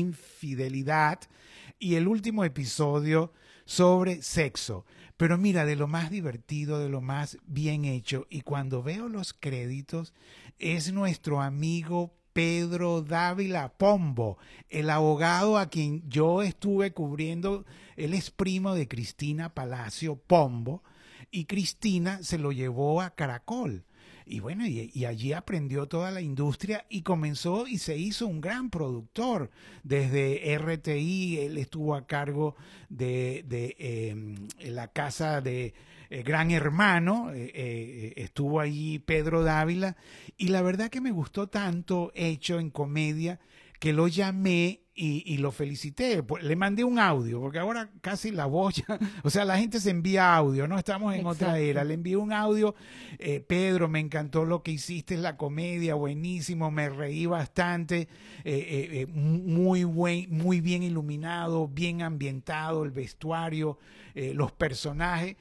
y 1.80 1.96
el 1.96 2.06
último 2.06 2.44
episodio 2.44 3.32
sobre 3.64 4.22
sexo. 4.22 4.86
Pero 5.16 5.36
mira, 5.36 5.64
de 5.64 5.74
lo 5.74 5.88
más 5.88 6.12
divertido, 6.12 6.78
de 6.78 6.90
lo 6.90 7.00
más 7.00 7.38
bien 7.44 7.84
hecho, 7.84 8.28
y 8.30 8.42
cuando 8.42 8.84
veo 8.84 9.08
los 9.08 9.32
créditos, 9.32 10.14
es 10.60 10.92
nuestro 10.92 11.42
amigo 11.42 12.14
Pedro 12.34 13.00
Dávila 13.00 13.72
Pombo, 13.78 14.38
el 14.68 14.90
abogado 14.90 15.56
a 15.56 15.70
quien 15.70 16.02
yo 16.10 16.42
estuve 16.42 16.92
cubriendo, 16.92 17.64
él 17.96 18.12
es 18.12 18.32
primo 18.32 18.74
de 18.74 18.88
Cristina 18.88 19.54
Palacio 19.54 20.16
Pombo, 20.16 20.82
y 21.30 21.46
Cristina 21.46 22.22
se 22.22 22.38
lo 22.38 22.50
llevó 22.52 23.00
a 23.00 23.14
Caracol. 23.14 23.84
Y 24.26 24.40
bueno, 24.40 24.66
y, 24.66 25.04
allí 25.04 25.32
aprendió 25.32 25.86
toda 25.86 26.10
la 26.10 26.22
industria 26.22 26.86
y 26.88 27.02
comenzó 27.02 27.66
y 27.66 27.78
se 27.78 27.96
hizo 27.96 28.26
un 28.26 28.40
gran 28.40 28.70
productor. 28.70 29.50
Desde 29.82 30.56
RTI, 30.58 31.40
él 31.40 31.58
estuvo 31.58 31.94
a 31.94 32.06
cargo 32.06 32.56
de, 32.88 33.44
em, 33.78 34.48
la 34.58 34.88
casa 34.88 35.40
de 35.40 35.74
eh, 36.10 36.22
Gran 36.22 36.50
Hermano, 36.50 37.30
eh, 37.32 37.50
eh, 37.54 38.12
estuvo 38.16 38.60
allí 38.60 38.98
Pedro 38.98 39.42
Dávila, 39.42 39.96
y 40.36 40.48
la 40.48 40.62
verdad 40.62 40.90
que 40.90 41.00
me 41.00 41.10
gustó 41.10 41.48
tanto 41.48 42.12
hecho 42.14 42.58
en 42.58 42.70
comedia 42.70 43.40
que 43.78 43.92
lo 43.92 44.08
llamé 44.08 44.84
y, 44.96 45.38
lo 45.38 45.50
felicité. 45.50 46.22
Pues, 46.22 46.44
le 46.44 46.56
mandé 46.56 46.84
un 46.84 46.98
audio, 46.98 47.40
porque 47.40 47.58
ahora 47.58 47.90
casi 48.00 48.30
la 48.30 48.46
voz 48.46 48.82
o 49.24 49.30
sea, 49.30 49.44
la 49.44 49.58
gente 49.58 49.80
se 49.80 49.90
envía 49.90 50.34
audio, 50.34 50.66
no 50.68 50.78
estamos 50.78 51.14
en 51.14 51.26
otra 51.26 51.58
era. 51.58 51.84
Le 51.84 51.94
envié 51.94 52.16
un 52.16 52.32
audio, 52.32 52.74
eh, 53.18 53.40
Pedro, 53.40 53.88
me 53.88 54.00
encantó 54.00 54.44
lo 54.44 54.62
que 54.62 54.70
hiciste, 54.70 55.16
la 55.16 55.36
comedia, 55.36 55.94
buenísimo, 55.94 56.70
me 56.70 56.88
reí 56.88 57.26
bastante, 57.26 58.08
eh, 58.44 59.02
eh, 59.02 59.06
muy, 59.06 59.84
buen, 59.84 60.30
muy 60.30 60.60
bien 60.60 60.82
iluminado, 60.82 61.68
bien 61.68 62.02
ambientado, 62.02 62.84
el 62.84 62.90
vestuario, 62.90 63.78
los 64.14 64.52
personajes. 64.52 65.36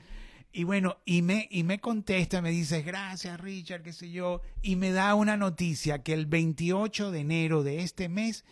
Y 0.55 0.65
bueno, 0.65 0.97
y 1.03 1.23
me, 1.23 1.47
y 1.49 1.63
me 1.63 1.79
contesta, 1.79 2.39
me 2.39 2.51
dice, 2.51 2.83
gracias 2.83 3.41
Richard, 3.41 3.81
qué 3.81 3.91
sé 3.91 4.11
yo, 4.11 4.41
y 4.61 4.75
me 4.75 4.91
da 4.91 5.15
una 5.15 5.35
noticia 5.35 6.03
que 6.03 6.13
el 6.13 6.27
28 6.27 7.09
de 7.09 7.19
enero 7.19 7.63
de 7.63 7.81
este 7.81 8.07
mes 8.07 8.45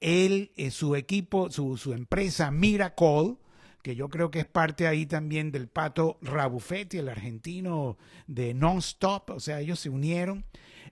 él, 0.00 0.52
eh, 0.56 0.70
su 0.70 0.96
equipo, 0.96 1.50
su, 1.50 1.76
su 1.76 1.92
empresa 1.92 2.50
Miracle, 2.50 3.36
que 3.82 3.94
yo 3.94 4.08
creo 4.08 4.30
que 4.30 4.40
es 4.40 4.46
parte 4.46 4.86
ahí 4.86 5.04
también 5.04 5.52
del 5.52 5.68
Pato 5.68 6.18
Rabuffetti, 6.22 6.96
el 6.96 7.10
argentino 7.10 7.98
de 8.26 8.54
Non-Stop, 8.54 9.30
o 9.30 9.40
sea, 9.40 9.60
ellos 9.60 9.80
se 9.80 9.90
unieron, 9.90 10.46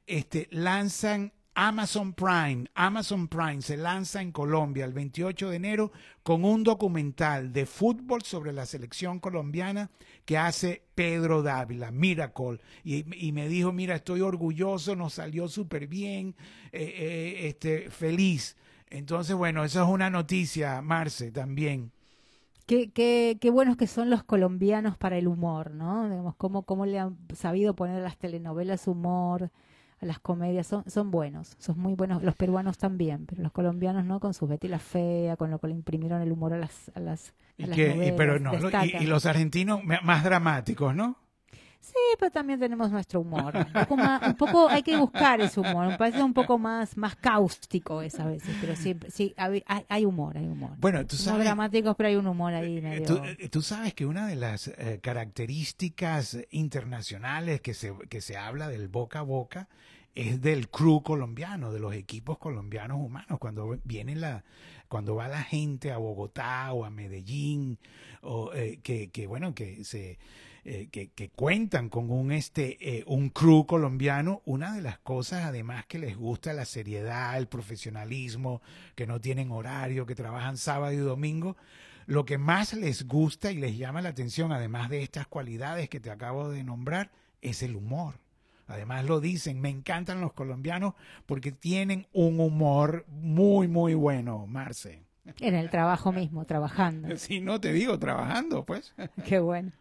este, 0.07 0.49
lanzan 0.51 1.33
Amazon 1.55 2.15
Prime. 2.15 2.67
Amazon 2.75 3.29
Prime 3.29 3.61
se 3.61 3.77
lanza 3.77 4.23
en 4.23 4.33
Colombia 4.33 4.85
el 4.85 4.93
28 4.93 5.51
de 5.51 5.57
enero 5.57 5.93
con 6.23 6.45
un 6.45 6.65
documental 6.65 7.53
de 7.53 7.67
fútbol 7.67 8.23
sobre 8.23 8.53
la 8.53 8.65
selección 8.65 9.19
colombiana 9.19 9.91
que 10.25 10.39
hace 10.39 10.83
Pedro 10.95 11.43
Dávila, 11.43 11.91
Miracle. 11.91 12.59
Y, 12.85 13.05
y 13.27 13.33
me 13.33 13.49
dijo, 13.49 13.73
mira, 13.73 13.97
estoy 13.97 14.23
orgulloso, 14.23 14.97
nos 14.97 15.15
salió 15.15 15.49
súper 15.49 15.87
bien, 15.87 16.35
eh, 16.73 16.95
eh, 16.97 17.49
este, 17.49 17.91
feliz. 17.91 18.57
Entonces, 18.89 19.37
bueno, 19.37 19.65
eso 19.65 19.83
es 19.83 19.89
una 19.89 20.11
noticia, 20.11 20.81
Marce, 20.83 21.33
también. 21.33 21.93
Qué, 22.67 22.91
qué, 22.93 23.39
qué 23.41 23.51
buenos 23.51 23.77
que 23.77 23.87
son 23.87 24.09
los 24.09 24.23
colombianos 24.23 24.97
para 24.97 25.19
el 25.19 25.27
humor, 25.27 25.73
¿no? 25.73 26.09
Digamos, 26.09 26.37
cómo, 26.37 26.63
cómo 26.63 26.87
le 26.87 26.99
han 26.99 27.19
sabido 27.35 27.75
poner 27.75 28.03
las 28.03 28.17
telenovelas 28.17 28.87
humor, 28.87 29.51
a 30.03 30.07
las 30.07 30.19
comedias, 30.19 30.67
son, 30.67 30.85
son 30.91 31.11
buenos, 31.11 31.55
son 31.59 31.79
muy 31.79 31.95
buenos, 31.95 32.23
los 32.23 32.35
peruanos 32.35 32.77
también, 32.77 33.27
pero 33.27 33.43
los 33.43 33.53
colombianos, 33.53 34.05
¿no? 34.05 34.21
Con 34.21 34.35
su 34.35 34.47
Betty 34.47 34.69
la 34.69 34.81
Fea, 34.81 35.37
con 35.37 35.51
lo 35.51 35.59
que 35.59 35.69
le 35.69 35.75
imprimieron 35.75 36.21
el 36.21 36.33
humor 36.33 36.53
a 36.53 36.59
las, 36.59 36.91
a 36.95 37.01
las, 37.01 37.35
pero 37.57 38.39
no, 38.41 38.53
y, 38.85 39.07
los 39.07 39.27
argentinos 39.27 39.81
más 39.85 40.25
dramáticos, 40.25 40.95
¿no? 40.95 41.17
Sí, 41.83 41.95
pero 42.17 42.31
también 42.31 42.61
tenemos 42.61 42.93
nuestro 42.93 43.21
humor. 43.21 43.53
Un 43.57 44.35
poco, 44.37 44.69
hay 44.69 44.85
que 44.85 44.97
buscar 44.97 45.41
ese 45.41 45.59
humor. 45.59 45.89
Me 45.89 45.99
parece 45.99 46.23
un 46.23 46.33
poco 46.33 46.57
más, 46.57 46.97
más 46.97 47.17
cáustico 47.17 48.03
esa 48.03 48.25
veces, 48.25 48.55
pero 48.61 48.77
siempre, 48.77 49.11
sí, 49.11 49.35
hay, 49.37 49.65
hay 49.67 50.05
humor, 50.05 50.39
hay 50.39 50.47
humor. 50.47 50.71
Bueno, 50.79 51.05
tú 51.05 51.17
sabes. 51.17 51.39
No 51.39 51.45
dramáticos, 51.45 51.97
pero 51.97 52.09
hay 52.09 52.15
un 52.15 52.29
humor 52.29 52.55
ahí 52.55 52.79
eh, 52.79 52.83
medio. 52.83 53.07
Tú, 53.07 53.17
eh, 53.25 53.49
tú 53.49 53.63
sabes 53.63 53.95
que 53.95 54.07
una 54.07 54.29
de 54.29 54.37
las 54.37 54.69
eh, 54.69 55.01
características 55.03 56.39
internacionales 56.51 57.61
que 57.61 57.75
se, 57.75 57.93
que 58.09 58.21
se 58.21 58.37
habla 58.37 58.69
del 58.69 58.87
boca 58.87 59.19
a 59.19 59.23
boca 59.23 59.69
es 60.15 60.41
del 60.41 60.69
crew 60.69 61.03
colombiano, 61.03 61.73
de 61.73 61.81
los 61.81 61.95
equipos 61.95 62.39
colombianos 62.39 62.99
humanos. 63.01 63.41
Cuando 63.41 63.77
viene 63.83 64.15
la, 64.15 64.45
cuando 64.87 65.17
va 65.17 65.27
la 65.27 65.43
gente 65.43 65.91
a 65.91 65.99
Bogotá 65.99 66.73
o 66.73 66.85
a 66.85 66.91
Medellín, 66.91 67.81
o 68.21 68.53
que, 68.85 69.11
que 69.11 69.27
bueno, 69.27 69.53
que 69.53 69.83
se 69.83 70.21
eh, 70.65 70.89
que, 70.91 71.31
cuentan 71.31 71.89
con 71.89 72.11
un, 72.11 72.31
este, 72.31 72.99
eh, 72.99 73.05
un 73.09 73.31
crew 73.31 73.67
colombiano, 73.67 74.43
una 74.45 74.73
de 74.73 74.81
las 74.81 74.99
cosas 74.99 75.45
además 75.45 75.87
que 75.87 75.99
les 75.99 76.17
gusta 76.17 76.53
la 76.53 76.65
seriedad, 76.65 77.37
el 77.37 77.49
profesionalismo, 77.49 78.63
que 78.95 79.07
no 79.07 79.21
tienen 79.21 79.51
horario, 79.51 80.07
que 80.07 80.15
trabajan 80.15 80.57
sábado 80.57 80.93
y 80.93 80.99
domingo, 80.99 81.57
lo 82.07 82.25
que 82.25 82.39
más 82.39 82.75
les 82.75 83.09
gusta 83.09 83.51
y 83.51 83.57
les 83.57 83.77
llama 83.77 84.03
la 84.03 84.11
atención, 84.11 84.53
además 84.53 84.89
de 84.89 85.03
estas 85.03 85.27
cualidades 85.27 85.89
que 85.89 85.99
te 85.99 86.11
acabo 86.11 86.51
de 86.51 86.63
nombrar, 86.63 87.11
es 87.41 87.65
el 87.65 87.75
humor. 87.75 88.15
Además 88.69 89.05
lo 89.05 89.21
dicen, 89.21 89.61
me 89.61 89.69
encantan 89.69 90.21
los 90.21 90.33
colombianos 90.33 90.95
porque 91.27 91.51
tienen 91.51 92.07
un 92.13 92.39
humor 92.39 93.05
muy, 93.09 93.67
muy 93.67 93.95
bueno, 93.95 94.47
Marce. 94.47 95.03
En 95.41 95.55
el 95.55 95.71
trabajo 95.71 96.13
mismo, 96.13 96.45
trabajando. 96.45 97.09
Sí, 97.17 97.41
no 97.41 97.61
te 97.61 97.73
digo, 97.73 97.99
trabajando, 97.99 98.65
pues. 98.65 98.95
Qué 99.27 99.41
bueno. 99.41 99.73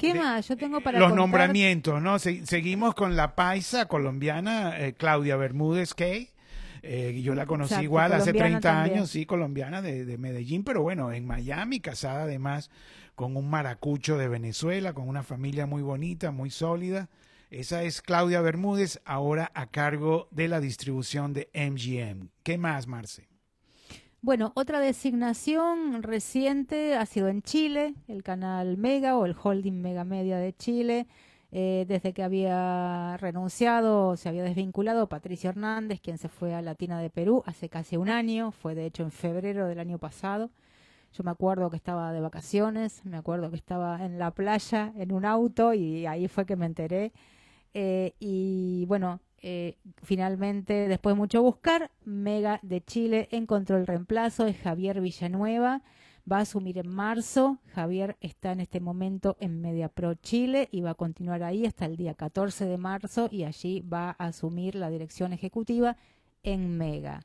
¿Qué 0.00 0.14
más? 0.14 0.48
Yo 0.48 0.56
tengo 0.56 0.80
para 0.80 0.98
Los 0.98 1.10
contar- 1.10 1.16
nombramientos, 1.18 2.00
¿no? 2.02 2.18
Se- 2.18 2.46
seguimos 2.46 2.94
con 2.94 3.16
la 3.16 3.34
paisa 3.36 3.86
colombiana 3.86 4.78
eh, 4.80 4.94
Claudia 4.94 5.36
Bermúdez 5.36 5.94
Key. 5.94 6.30
Eh, 6.82 7.20
yo 7.22 7.34
la 7.34 7.44
conocí 7.44 7.74
Exacto, 7.74 7.84
igual 7.84 8.12
hace 8.14 8.32
colombiana 8.32 8.60
30 8.60 8.72
también. 8.72 8.96
años, 8.98 9.10
sí, 9.10 9.26
colombiana 9.26 9.82
de, 9.82 10.06
de 10.06 10.16
Medellín, 10.18 10.64
pero 10.64 10.80
bueno, 10.82 11.12
en 11.12 11.26
Miami, 11.26 11.80
casada 11.80 12.22
además 12.22 12.70
con 13.14 13.36
un 13.36 13.50
maracucho 13.50 14.16
de 14.16 14.28
Venezuela, 14.28 14.94
con 14.94 15.06
una 15.06 15.22
familia 15.22 15.66
muy 15.66 15.82
bonita, 15.82 16.30
muy 16.30 16.48
sólida. 16.50 17.10
Esa 17.50 17.82
es 17.82 18.00
Claudia 18.00 18.40
Bermúdez, 18.40 19.00
ahora 19.04 19.50
a 19.54 19.66
cargo 19.66 20.28
de 20.30 20.48
la 20.48 20.60
distribución 20.60 21.34
de 21.34 21.50
MGM. 21.52 22.28
¿Qué 22.44 22.56
más, 22.56 22.86
Marce? 22.86 23.28
Bueno, 24.22 24.52
otra 24.54 24.80
designación 24.80 26.02
reciente 26.02 26.94
ha 26.94 27.06
sido 27.06 27.28
en 27.28 27.40
Chile, 27.40 27.94
el 28.06 28.22
canal 28.22 28.76
Mega 28.76 29.16
o 29.16 29.24
el 29.24 29.34
Holding 29.42 29.80
Mega 29.80 30.04
Media 30.04 30.36
de 30.36 30.52
Chile. 30.52 31.06
Eh, 31.52 31.86
desde 31.88 32.12
que 32.12 32.22
había 32.22 33.16
renunciado, 33.16 34.18
se 34.18 34.28
había 34.28 34.42
desvinculado 34.44 35.08
Patricio 35.08 35.48
Hernández, 35.48 36.00
quien 36.02 36.18
se 36.18 36.28
fue 36.28 36.54
a 36.54 36.60
Latina 36.60 37.00
de 37.00 37.08
Perú 37.08 37.42
hace 37.46 37.70
casi 37.70 37.96
un 37.96 38.10
año, 38.10 38.50
fue 38.52 38.74
de 38.74 38.84
hecho 38.84 39.04
en 39.04 39.10
febrero 39.10 39.66
del 39.66 39.80
año 39.80 39.98
pasado. 39.98 40.50
Yo 41.14 41.24
me 41.24 41.30
acuerdo 41.30 41.70
que 41.70 41.76
estaba 41.76 42.12
de 42.12 42.20
vacaciones, 42.20 43.04
me 43.06 43.16
acuerdo 43.16 43.50
que 43.50 43.56
estaba 43.56 44.04
en 44.04 44.18
la 44.18 44.32
playa 44.32 44.92
en 44.96 45.12
un 45.12 45.24
auto 45.24 45.72
y 45.72 46.04
ahí 46.06 46.28
fue 46.28 46.44
que 46.44 46.56
me 46.56 46.66
enteré. 46.66 47.12
Eh, 47.74 48.14
y 48.20 48.84
bueno, 48.86 49.20
eh, 49.42 49.78
finalmente, 50.02 50.88
después 50.88 51.14
de 51.14 51.18
mucho 51.18 51.42
buscar, 51.42 51.90
Mega 52.04 52.60
de 52.62 52.82
Chile 52.82 53.28
encontró 53.30 53.76
el 53.76 53.86
reemplazo, 53.86 54.46
es 54.46 54.56
Javier 54.58 55.00
Villanueva, 55.00 55.82
va 56.30 56.38
a 56.38 56.42
asumir 56.42 56.78
en 56.78 56.88
marzo. 56.88 57.58
Javier 57.68 58.16
está 58.20 58.52
en 58.52 58.60
este 58.60 58.80
momento 58.80 59.36
en 59.40 59.60
MediaPro 59.60 60.14
Chile 60.14 60.68
y 60.70 60.82
va 60.82 60.90
a 60.90 60.94
continuar 60.94 61.42
ahí 61.42 61.66
hasta 61.66 61.86
el 61.86 61.96
día 61.96 62.14
14 62.14 62.66
de 62.66 62.78
marzo 62.78 63.28
y 63.30 63.44
allí 63.44 63.80
va 63.80 64.10
a 64.18 64.26
asumir 64.26 64.74
la 64.74 64.90
dirección 64.90 65.32
ejecutiva 65.32 65.96
en 66.42 66.76
Mega. 66.76 67.20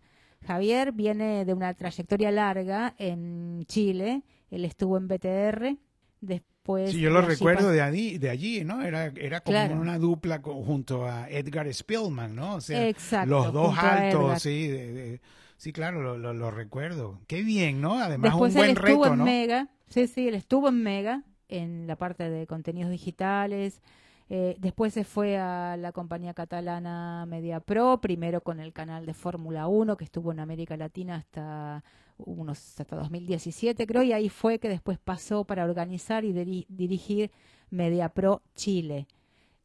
Javier 0.45 0.91
viene 0.91 1.43
de 1.43 1.53
una 1.53 1.73
trayectoria 1.73 2.31
larga 2.31 2.95
en 2.97 3.65
Chile, 3.67 4.23
él 4.49 4.65
estuvo 4.65 4.97
en 4.97 5.07
BTR, 5.07 5.77
después... 6.21 6.54
Sí, 6.87 6.99
yo 6.99 7.09
lo 7.09 7.21
recuerdo 7.21 7.69
de 7.71 7.81
allí, 7.81 8.17
de 8.17 8.29
allí, 8.29 8.63
¿no? 8.63 8.81
Era, 8.81 9.05
era 9.15 9.41
como 9.41 9.57
Claro. 9.59 9.75
una 9.75 9.97
dupla 9.99 10.41
junto 10.43 11.05
a 11.07 11.29
Edgar 11.29 11.71
Spillman, 11.73 12.35
¿no? 12.35 12.55
O 12.55 12.61
sea, 12.61 12.87
Exacto, 12.87 13.29
los 13.29 13.53
dos 13.53 13.77
altos, 13.77 14.41
sí, 14.41 14.67
de- 14.67 14.93
de- 14.93 15.21
sí, 15.57 15.71
claro, 15.73 16.01
lo, 16.01 16.17
lo- 16.17 16.33
lo 16.33 16.51
recuerdo. 16.51 17.19
Qué 17.27 17.43
bien, 17.43 17.81
¿no? 17.81 17.99
Además, 17.99 18.31
Después 18.31 18.51
un 18.51 18.57
buen 18.57 18.69
él 18.71 18.77
estuvo 18.77 19.03
reto, 19.03 19.13
en 19.13 19.17
¿no? 19.19 19.25
Mega, 19.25 19.67
sí, 19.89 20.07
sí, 20.07 20.27
él 20.27 20.35
estuvo 20.35 20.69
en 20.69 20.81
Mega, 20.83 21.23
en 21.49 21.87
la 21.87 21.95
parte 21.95 22.29
de 22.29 22.47
contenidos 22.47 22.91
digitales. 22.91 23.81
Eh, 24.29 24.55
después 24.59 24.93
se 24.93 25.03
fue 25.03 25.37
a 25.37 25.77
la 25.77 25.91
compañía 25.91 26.33
catalana 26.33 27.25
Media 27.27 27.59
Pro, 27.59 27.99
primero 28.01 28.41
con 28.41 28.59
el 28.59 28.73
canal 28.73 29.05
de 29.05 29.13
Fórmula 29.13 29.67
1, 29.67 29.97
que 29.97 30.03
estuvo 30.05 30.31
en 30.31 30.39
América 30.39 30.75
Latina 30.77 31.15
hasta 31.15 31.83
unos 32.17 32.79
hasta 32.79 32.95
2017, 32.95 33.85
creo, 33.85 34.01
y 34.03 34.13
ahí 34.13 34.29
fue 34.29 34.57
que 34.59 34.69
después 34.69 34.97
pasó 34.97 35.43
para 35.43 35.65
organizar 35.65 36.23
y 36.25 36.33
diri- 36.33 36.65
dirigir 36.69 37.29
Media 37.69 38.09
Pro 38.09 38.41
Chile. 38.55 39.07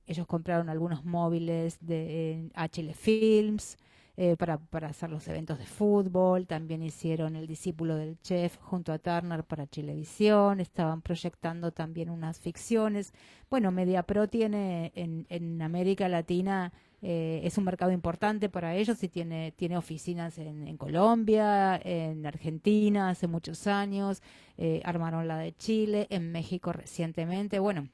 Ellos 0.07 0.27
compraron 0.27 0.69
algunos 0.69 1.05
móviles 1.05 1.79
de 1.81 2.33
en 2.33 2.53
HL 2.55 2.93
Films 2.95 3.79
eh, 4.23 4.37
para, 4.37 4.59
para 4.59 4.89
hacer 4.89 5.11
los 5.11 5.27
eventos 5.29 5.59
de 5.59 5.65
fútbol. 5.67 6.47
También 6.47 6.83
hicieron 6.83 7.37
El 7.37 7.47
discípulo 7.47 7.97
del 7.97 8.19
chef 8.23 8.57
junto 8.61 8.93
a 8.93 8.99
Turner 8.99 9.45
para 9.45 9.67
Chilevisión. 9.67 10.61
Estaban 10.61 11.01
proyectando 11.03 11.73
también 11.73 12.11
unas 12.11 12.39
ficciones. 12.39 13.13
Bueno, 13.49 13.71
MediaPro 13.73 14.29
tiene 14.29 14.93
en, 14.95 15.27
en 15.31 15.63
América 15.63 16.09
Latina. 16.09 16.73
eh, 17.03 17.41
es 17.45 17.57
un 17.59 17.65
mercado 17.65 17.93
importante 17.93 18.49
para 18.51 18.75
ellos 18.77 19.03
y 19.03 19.09
tiene, 19.09 19.53
tiene 19.57 19.77
oficinas 19.79 20.37
en, 20.39 20.69
en 20.69 20.77
Colombia, 20.77 21.81
en 21.83 22.27
Argentina 22.27 23.09
hace 23.11 23.27
muchos 23.27 23.67
años, 23.67 24.23
eh, 24.59 24.83
armaron 24.85 25.27
la 25.27 25.39
de 25.39 25.53
Chile, 25.57 26.07
en 26.11 26.31
México 26.31 26.73
recientemente. 26.73 27.59
Bueno, 27.59 27.89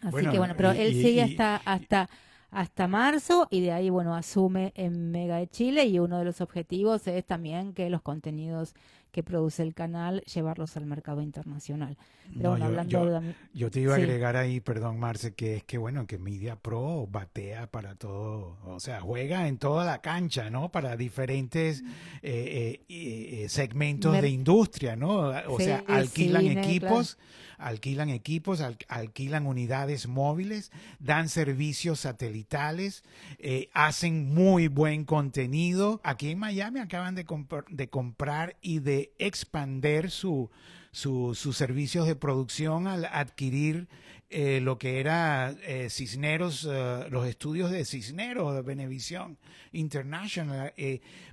Así 0.00 0.10
Bueno, 0.10 0.30
que 0.32 0.38
bueno, 0.38 0.54
pero 0.56 0.74
y- 0.74 0.78
él 0.78 0.94
y- 0.94 1.02
sigue 1.02 1.20
y- 1.20 1.22
hasta, 1.22 1.56
hasta, 1.64 2.08
hasta 2.54 2.86
marzo 2.86 3.48
y 3.50 3.60
de 3.60 3.72
ahí, 3.72 3.90
bueno, 3.90 4.14
asume 4.14 4.72
en 4.76 5.10
Mega 5.10 5.38
de 5.38 5.48
Chile 5.48 5.86
y 5.86 5.98
uno 5.98 6.18
de 6.18 6.24
los 6.24 6.40
objetivos 6.40 7.06
es 7.08 7.24
también 7.24 7.74
que 7.74 7.90
los 7.90 8.00
contenidos 8.00 8.74
que 9.14 9.22
produce 9.22 9.62
el 9.62 9.74
canal, 9.74 10.22
llevarlos 10.22 10.76
al 10.76 10.86
mercado 10.86 11.22
internacional. 11.22 11.96
Pero 12.36 12.42
No, 12.42 12.50
bueno, 12.50 12.64
yo- 12.64 12.68
hablando 12.68 12.90
yo- 12.90 13.20
de... 13.20 13.34
Yo 13.54 13.70
te 13.70 13.80
iba 13.80 13.92
a 13.94 13.96
agregar 13.96 14.36
ahí, 14.36 14.58
perdón, 14.60 14.98
Marce, 14.98 15.34
que 15.34 15.56
es 15.58 15.62
que 15.64 15.78
bueno, 15.78 16.06
que 16.08 16.18
Media 16.18 16.56
Pro 16.56 17.06
batea 17.08 17.68
para 17.70 17.94
todo, 17.94 18.56
o 18.64 18.80
sea, 18.80 19.00
juega 19.00 19.46
en 19.46 19.58
toda 19.58 19.84
la 19.84 19.98
cancha, 20.02 20.50
¿no? 20.50 20.70
Para 20.72 20.96
diferentes 20.96 21.82
eh, 22.22 22.80
eh, 22.88 23.44
eh, 23.44 23.48
segmentos 23.48 24.10
Mer- 24.12 24.22
de 24.22 24.30
industria, 24.30 24.96
¿no? 24.96 25.28
O 25.48 25.58
Sí, 25.58 25.66
sea, 25.66 25.84
alquilan 25.86 26.42
cine, 26.42 26.60
equipos, 26.66 27.16
alquilan 27.58 28.08
equipos, 28.08 28.60
al- 28.60 28.76
alquilan 28.88 29.46
unidades 29.46 30.08
móviles, 30.08 30.72
dan 30.98 31.28
servicios 31.28 32.00
satelitales, 32.00 33.04
eh, 33.38 33.68
hacen 33.74 34.34
muy 34.34 34.66
buen 34.66 35.04
contenido. 35.04 36.00
Aquí 36.02 36.30
en 36.30 36.38
Miami 36.40 36.80
acaban 36.80 37.14
de, 37.14 37.24
compr- 37.24 37.68
de 37.68 37.88
comprar 37.88 38.56
y 38.60 38.80
de 38.80 39.03
expander 39.18 40.10
su, 40.10 40.50
su- 40.92 41.34
sus 41.34 41.56
servicios 41.56 42.06
de 42.06 42.16
producción 42.16 42.86
al 42.86 43.04
adquirir 43.06 43.88
eh, 44.30 44.60
lo 44.60 44.78
que 44.78 44.98
era 44.98 45.54
eh, 45.62 45.88
Cisneros, 45.90 46.66
eh, 46.68 47.06
los 47.10 47.26
estudios 47.28 47.70
de 47.70 47.84
Cisneros, 47.84 48.54
de 48.54 48.62
Venevisión 48.62 49.38
International. 49.70 50.72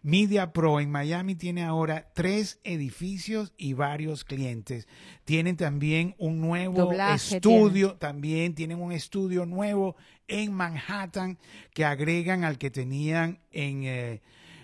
Media 0.03 0.51
Pro 0.53 0.79
en 0.79 0.91
Miami 0.91 1.35
tiene 1.35 1.63
ahora 1.63 2.11
tres 2.13 2.59
edificios 2.63 3.53
y 3.57 3.73
varios 3.73 4.23
clientes. 4.23 4.87
Tienen 5.25 5.57
también 5.57 6.15
un 6.19 6.41
nuevo 6.41 6.77
Doblaje 6.79 7.37
estudio, 7.37 7.95
también 7.95 8.53
tienen 8.53 8.79
un 8.79 8.91
estudio 8.91 9.45
nuevo 9.45 9.95
en 10.27 10.53
Manhattan 10.53 11.39
que 11.73 11.85
agregan 11.85 12.43
al 12.43 12.57
que 12.57 12.69
tenían 12.69 13.39
en... 13.51 14.21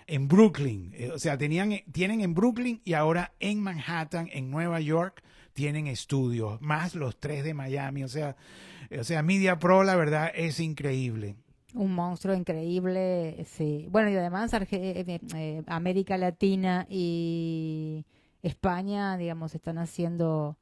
eh, 0.08 0.14
en 0.14 0.26
Brooklyn, 0.28 0.92
Eh, 0.94 1.10
o 1.12 1.18
sea, 1.18 1.36
tenían, 1.38 1.72
tienen 1.92 2.20
en 2.20 2.34
Brooklyn 2.34 2.80
y 2.84 2.94
ahora 2.94 3.32
en 3.40 3.60
Manhattan, 3.60 4.28
en 4.32 4.50
Nueva 4.50 4.80
York, 4.80 5.22
tienen 5.52 5.86
estudios, 5.86 6.60
más 6.60 6.94
los 6.94 7.18
tres 7.18 7.44
de 7.44 7.52
Miami, 7.54 8.04
o 8.04 8.08
sea, 8.08 8.36
o 8.98 9.04
sea, 9.04 9.22
Media 9.22 9.58
Pro, 9.58 9.82
la 9.84 9.96
verdad, 9.96 10.30
es 10.34 10.60
increíble. 10.60 11.36
Un 11.74 11.94
monstruo 11.94 12.34
increíble, 12.34 13.44
sí. 13.44 13.86
Bueno, 13.90 14.08
y 14.10 14.16
además 14.16 14.52
Arge- 14.54 14.68
eh, 15.06 15.20
eh, 15.34 15.62
América 15.66 16.16
Latina 16.16 16.86
y 16.88 18.06
España, 18.42 19.16
digamos, 19.18 19.54
están 19.54 19.76
haciendo 19.78 20.56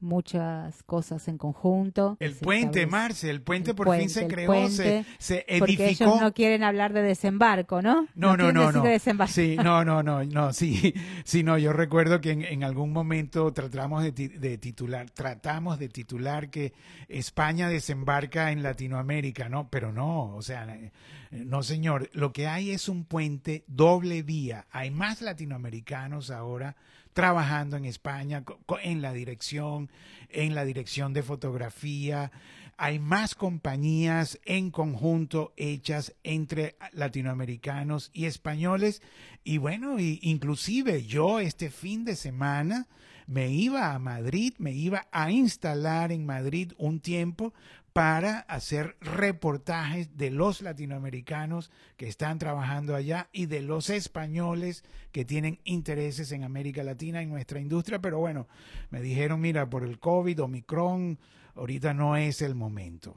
muchas 0.00 0.82
cosas 0.84 1.26
en 1.28 1.38
conjunto. 1.38 2.16
El 2.20 2.34
puente, 2.34 2.86
Marce, 2.86 3.30
el 3.30 3.42
puente 3.42 3.70
el 3.70 3.76
por 3.76 3.96
fin 3.96 4.08
se 4.08 4.26
creó, 4.26 4.68
se, 4.68 4.82
puente, 4.82 5.06
se 5.18 5.46
Porque 5.58 5.74
edificó. 5.74 6.04
ellos 6.04 6.20
no 6.20 6.34
quieren 6.34 6.62
hablar 6.62 6.92
de 6.92 7.02
desembarco, 7.02 7.82
¿no? 7.82 8.06
No, 8.14 8.36
no, 8.36 8.52
no, 8.52 8.66
decir 8.66 8.76
no. 8.76 8.82
de 8.82 8.90
desembarco. 8.90 9.32
Sí, 9.32 9.56
no, 9.56 9.84
no, 9.84 10.02
no, 10.02 10.24
no, 10.24 10.52
sí, 10.52 10.94
sí, 11.24 11.42
no. 11.42 11.58
Yo 11.58 11.72
recuerdo 11.72 12.20
que 12.20 12.32
en, 12.32 12.42
en 12.44 12.64
algún 12.64 12.92
momento 12.92 13.52
tratamos 13.52 14.02
de, 14.02 14.12
de 14.12 14.58
titular, 14.58 15.10
tratamos 15.10 15.78
de 15.78 15.88
titular 15.88 16.50
que 16.50 16.72
España 17.08 17.68
desembarca 17.68 18.52
en 18.52 18.62
Latinoamérica, 18.62 19.48
¿no? 19.48 19.68
Pero 19.70 19.92
no, 19.92 20.34
o 20.34 20.42
sea, 20.42 20.66
eh, 20.74 20.92
no, 21.30 21.62
señor. 21.62 22.10
Lo 22.12 22.32
que 22.32 22.48
hay 22.48 22.70
es 22.70 22.88
un 22.88 23.04
puente 23.04 23.64
doble 23.68 24.22
vía. 24.22 24.66
Hay 24.70 24.90
más 24.90 25.22
latinoamericanos 25.22 26.30
ahora 26.30 26.76
trabajando 27.12 27.76
en 27.76 27.84
España 27.84 28.44
en 28.82 29.02
la 29.02 29.12
dirección, 29.12 29.90
en 30.28 30.54
la 30.54 30.64
dirección 30.64 31.12
de 31.12 31.22
fotografía. 31.22 32.30
Hay 32.76 32.98
más 32.98 33.34
compañías 33.34 34.38
en 34.44 34.70
conjunto 34.70 35.52
hechas 35.56 36.14
entre 36.22 36.76
latinoamericanos 36.92 38.10
y 38.14 38.24
españoles. 38.24 39.02
Y 39.44 39.58
bueno, 39.58 39.98
y 39.98 40.18
inclusive 40.22 41.04
yo 41.04 41.40
este 41.40 41.70
fin 41.70 42.04
de 42.04 42.16
semana 42.16 42.88
me 43.26 43.48
iba 43.50 43.94
a 43.94 43.98
Madrid, 43.98 44.54
me 44.58 44.72
iba 44.72 45.06
a 45.12 45.30
instalar 45.30 46.10
en 46.10 46.26
Madrid 46.26 46.72
un 46.78 46.98
tiempo 47.00 47.54
para 47.92 48.40
hacer 48.40 48.96
reportajes 49.00 50.16
de 50.16 50.30
los 50.30 50.62
latinoamericanos 50.62 51.70
que 51.96 52.08
están 52.08 52.38
trabajando 52.38 52.94
allá 52.94 53.28
y 53.32 53.46
de 53.46 53.62
los 53.62 53.90
españoles 53.90 54.84
que 55.12 55.24
tienen 55.24 55.58
intereses 55.64 56.30
en 56.32 56.44
América 56.44 56.84
Latina, 56.84 57.22
en 57.22 57.30
nuestra 57.30 57.60
industria. 57.60 58.00
Pero 58.00 58.18
bueno, 58.18 58.46
me 58.90 59.00
dijeron, 59.00 59.40
mira, 59.40 59.68
por 59.68 59.84
el 59.84 59.98
COVID, 59.98 60.42
Omicron, 60.42 61.18
ahorita 61.54 61.94
no 61.94 62.16
es 62.16 62.42
el 62.42 62.54
momento. 62.54 63.16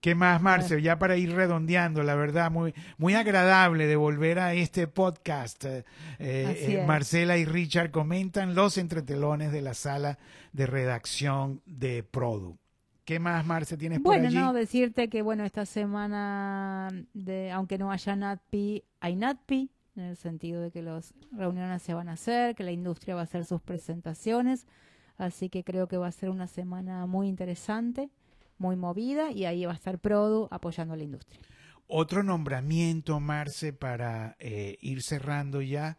¿Qué 0.00 0.16
más, 0.16 0.42
Marce? 0.42 0.82
Ya 0.82 0.98
para 0.98 1.16
ir 1.16 1.32
redondeando, 1.32 2.02
la 2.02 2.16
verdad, 2.16 2.50
muy, 2.50 2.74
muy 2.98 3.14
agradable 3.14 3.86
de 3.86 3.94
volver 3.94 4.40
a 4.40 4.52
este 4.52 4.88
podcast. 4.88 5.64
Eh, 5.64 5.84
eh, 6.18 6.84
Marcela 6.84 7.36
y 7.36 7.44
Richard 7.44 7.92
comentan 7.92 8.56
los 8.56 8.78
entretelones 8.78 9.52
de 9.52 9.62
la 9.62 9.74
sala 9.74 10.18
de 10.52 10.66
redacción 10.66 11.62
de 11.66 12.02
Produ. 12.02 12.58
¿Qué 13.04 13.18
más, 13.18 13.44
Marce, 13.44 13.76
tienes 13.76 14.00
por 14.00 14.14
allí? 14.14 14.26
Bueno, 14.26 14.40
no, 14.40 14.52
decirte 14.52 15.08
que, 15.08 15.22
bueno, 15.22 15.44
esta 15.44 15.66
semana, 15.66 16.88
de, 17.14 17.50
aunque 17.50 17.78
no 17.78 17.90
haya 17.90 18.14
NATPI, 18.14 18.84
hay 19.00 19.16
NATPI, 19.16 19.70
en 19.96 20.02
el 20.04 20.16
sentido 20.16 20.62
de 20.62 20.70
que 20.70 20.82
las 20.82 21.12
reuniones 21.32 21.82
se 21.82 21.94
van 21.94 22.08
a 22.08 22.12
hacer, 22.12 22.54
que 22.54 22.62
la 22.62 22.72
industria 22.72 23.14
va 23.14 23.22
a 23.22 23.24
hacer 23.24 23.44
sus 23.44 23.60
presentaciones. 23.60 24.66
Así 25.18 25.48
que 25.50 25.64
creo 25.64 25.88
que 25.88 25.96
va 25.96 26.06
a 26.06 26.12
ser 26.12 26.30
una 26.30 26.46
semana 26.46 27.06
muy 27.06 27.28
interesante 27.28 28.10
muy 28.62 28.76
movida 28.76 29.30
y 29.30 29.44
ahí 29.44 29.66
va 29.66 29.72
a 29.72 29.74
estar 29.74 29.98
Produ 29.98 30.48
apoyando 30.50 30.94
a 30.94 30.96
la 30.96 31.02
industria. 31.02 31.38
Otro 31.88 32.22
nombramiento, 32.22 33.20
Marce, 33.20 33.74
para 33.74 34.36
eh, 34.38 34.78
ir 34.80 35.02
cerrando 35.02 35.60
ya, 35.60 35.98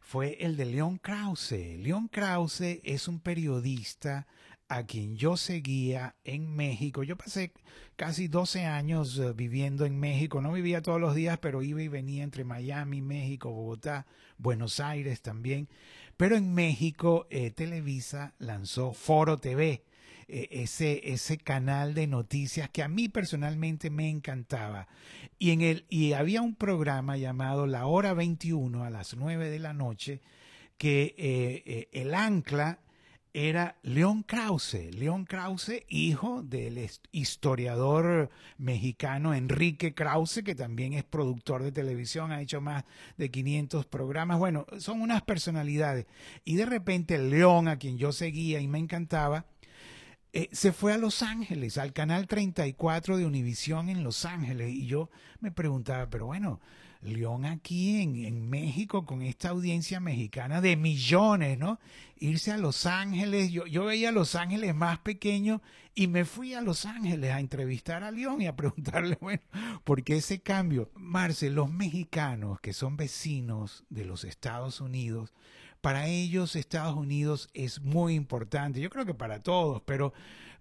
fue 0.00 0.36
el 0.40 0.56
de 0.56 0.66
León 0.66 0.98
Krause. 0.98 1.78
León 1.78 2.06
Krause 2.08 2.80
es 2.84 3.08
un 3.08 3.18
periodista 3.18 4.28
a 4.72 4.86
quien 4.86 5.16
yo 5.16 5.36
seguía 5.36 6.16
en 6.24 6.54
México. 6.54 7.02
Yo 7.02 7.16
pasé 7.16 7.52
casi 7.96 8.28
12 8.28 8.64
años 8.64 9.18
eh, 9.18 9.32
viviendo 9.34 9.84
en 9.84 9.98
México. 9.98 10.40
No 10.40 10.52
vivía 10.52 10.80
todos 10.80 11.00
los 11.00 11.14
días, 11.14 11.38
pero 11.38 11.62
iba 11.62 11.82
y 11.82 11.88
venía 11.88 12.24
entre 12.24 12.44
Miami, 12.44 13.02
México, 13.02 13.50
Bogotá, 13.50 14.06
Buenos 14.38 14.80
Aires 14.80 15.20
también. 15.20 15.68
Pero 16.16 16.36
en 16.36 16.54
México, 16.54 17.26
eh, 17.30 17.50
Televisa 17.50 18.34
lanzó 18.38 18.92
Foro 18.92 19.36
TV 19.38 19.84
e, 20.26 20.48
ese, 20.50 21.12
ese 21.12 21.36
canal 21.36 21.92
de 21.92 22.06
noticias 22.06 22.70
que 22.70 22.82
a 22.82 22.88
mí 22.88 23.10
personalmente 23.10 23.90
me 23.90 24.08
encantaba. 24.08 24.88
Y, 25.38 25.50
en 25.50 25.60
el, 25.60 25.84
y 25.90 26.14
había 26.14 26.40
un 26.40 26.54
programa 26.54 27.18
llamado 27.18 27.66
La 27.66 27.86
Hora 27.86 28.14
21 28.14 28.84
a 28.84 28.90
las 28.90 29.14
9 29.16 29.50
de 29.50 29.58
la 29.58 29.74
noche 29.74 30.22
que 30.78 31.14
eh, 31.18 31.62
eh, 31.66 31.88
el 31.92 32.14
ancla 32.14 32.80
era 33.34 33.76
León 33.82 34.22
Krause. 34.22 34.90
León 34.94 35.24
Krause, 35.24 35.84
hijo 35.88 36.42
del 36.42 36.90
historiador 37.12 38.30
mexicano 38.58 39.34
Enrique 39.34 39.94
Krause, 39.94 40.42
que 40.44 40.54
también 40.54 40.92
es 40.92 41.04
productor 41.04 41.62
de 41.62 41.72
televisión, 41.72 42.32
ha 42.32 42.42
hecho 42.42 42.60
más 42.60 42.84
de 43.16 43.30
500 43.30 43.86
programas. 43.86 44.38
Bueno, 44.38 44.66
son 44.78 45.00
unas 45.00 45.22
personalidades. 45.22 46.06
Y 46.44 46.56
de 46.56 46.66
repente 46.66 47.18
León, 47.18 47.68
a 47.68 47.78
quien 47.78 47.96
yo 47.96 48.12
seguía 48.12 48.60
y 48.60 48.68
me 48.68 48.78
encantaba, 48.78 49.46
eh, 50.34 50.48
se 50.52 50.72
fue 50.72 50.92
a 50.92 50.98
Los 50.98 51.22
Ángeles, 51.22 51.76
al 51.78 51.92
canal 51.92 52.26
34 52.26 53.16
de 53.16 53.26
Univisión 53.26 53.88
en 53.88 54.02
Los 54.02 54.24
Ángeles. 54.24 54.72
Y 54.72 54.86
yo 54.86 55.10
me 55.40 55.50
preguntaba, 55.50 56.08
pero 56.08 56.26
bueno, 56.26 56.60
León 57.02 57.44
aquí 57.44 58.00
en, 58.00 58.48
México, 58.48 59.04
con 59.04 59.22
esta 59.22 59.50
audiencia 59.50 59.98
mexicana 59.98 60.60
de 60.60 60.76
millones, 60.76 61.58
¿no? 61.58 61.80
Irse 62.18 62.52
a 62.52 62.58
Los 62.58 62.86
Ángeles, 62.86 63.50
yo, 63.50 63.66
yo 63.66 63.84
veía 63.84 64.10
a 64.10 64.12
Los 64.12 64.36
Ángeles 64.36 64.74
más 64.74 65.00
pequeño 65.00 65.60
y 65.94 66.06
me 66.06 66.24
fui 66.24 66.54
a 66.54 66.60
Los 66.60 66.86
Ángeles 66.86 67.32
a 67.32 67.40
entrevistar 67.40 68.04
a 68.04 68.10
León 68.10 68.40
y 68.40 68.46
a 68.46 68.56
preguntarle, 68.56 69.18
bueno, 69.20 69.42
¿por 69.84 70.04
qué 70.04 70.16
ese 70.16 70.40
cambio? 70.40 70.90
Marce, 70.94 71.50
los 71.50 71.72
mexicanos 71.72 72.60
que 72.60 72.72
son 72.72 72.96
vecinos 72.96 73.84
de 73.90 74.04
los 74.04 74.24
Estados 74.24 74.80
Unidos, 74.80 75.32
para 75.80 76.06
ellos 76.06 76.54
Estados 76.54 76.94
Unidos 76.94 77.50
es 77.54 77.80
muy 77.80 78.14
importante, 78.14 78.80
yo 78.80 78.88
creo 78.88 79.04
que 79.04 79.14
para 79.14 79.42
todos, 79.42 79.82
pero, 79.84 80.12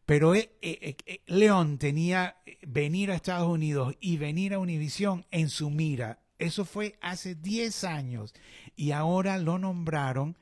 pero 0.07 0.33
eh, 0.33 0.51
eh, 0.63 0.95
eh, 1.05 1.21
León 1.27 1.77
tenía 1.77 2.37
venir 2.63 3.11
a 3.11 3.15
Estados 3.15 3.47
Unidos 3.47 3.95
y 4.01 4.17
venir 4.17 4.55
a 4.55 4.59
Univisión 4.59 5.25
en 5.29 5.49
su 5.49 5.69
mira. 5.69 6.17
Eso 6.41 6.65
fue 6.65 6.97
hace 7.01 7.35
10 7.35 7.83
años 7.83 8.33
y 8.75 8.93
ahora 8.93 9.37
lo 9.37 9.59
nombraron 9.59 10.35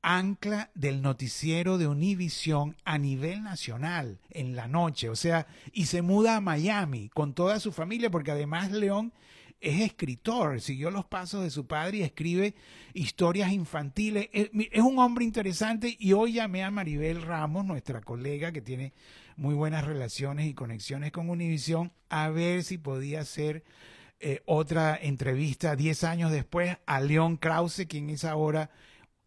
ancla 0.00 0.70
del 0.76 1.02
noticiero 1.02 1.78
de 1.78 1.88
Univisión 1.88 2.76
a 2.84 2.96
nivel 2.96 3.42
nacional 3.42 4.20
en 4.30 4.54
la 4.54 4.68
noche, 4.68 5.08
o 5.08 5.16
sea, 5.16 5.48
y 5.72 5.86
se 5.86 6.00
muda 6.00 6.36
a 6.36 6.40
Miami 6.40 7.08
con 7.08 7.34
toda 7.34 7.58
su 7.58 7.72
familia 7.72 8.08
porque 8.08 8.30
además 8.30 8.70
León 8.70 9.12
es 9.60 9.80
escritor, 9.80 10.60
siguió 10.60 10.92
los 10.92 11.06
pasos 11.06 11.42
de 11.42 11.50
su 11.50 11.66
padre 11.66 11.98
y 11.98 12.02
escribe 12.02 12.54
historias 12.94 13.50
infantiles. 13.50 14.28
Es, 14.32 14.50
un 14.80 15.00
hombre 15.00 15.24
interesante 15.24 15.96
y 15.98 16.12
hoy 16.12 16.34
llamé 16.34 16.62
a 16.62 16.70
Maribel 16.70 17.20
Ramos, 17.20 17.64
nuestra 17.64 18.00
colega 18.00 18.52
que 18.52 18.62
tiene 18.62 18.92
muy 19.36 19.56
buenas 19.56 19.84
relaciones 19.84 20.46
y 20.46 20.54
conexiones 20.54 21.10
con 21.10 21.30
Univisión, 21.30 21.90
a 22.10 22.28
ver 22.28 22.62
si 22.62 22.78
podía 22.78 23.22
hacer 23.22 23.64
eh, 24.22 24.40
otra 24.46 24.96
entrevista 25.00 25.74
10 25.74 26.04
años 26.04 26.30
después 26.30 26.78
a 26.86 27.00
León 27.00 27.36
Krause, 27.36 27.86
quien 27.88 28.08
es 28.08 28.24
ahora 28.24 28.70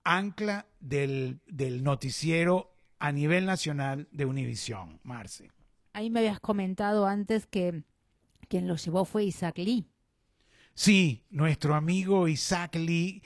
ancla 0.06 0.68
del, 0.80 1.42
del 1.48 1.84
noticiero 1.84 2.74
a 3.00 3.12
nivel 3.12 3.46
nacional 3.46 4.08
de 4.12 4.26
Univisión. 4.26 5.00
Marce. 5.04 5.52
Ahí 5.94 6.10
me 6.10 6.22
habías 6.22 6.40
comentado 6.40 7.06
antes 7.06 7.46
que 7.46 7.84
quien 8.48 8.68
lo 8.68 8.76
llevó 8.78 9.06
fue 9.06 9.26
Isaac 9.26 9.58
Lee. 9.58 9.86
Sí, 10.74 11.26
nuestro 11.30 11.76
amigo 11.76 12.28
Isaac 12.28 12.76
Lee. 12.76 13.22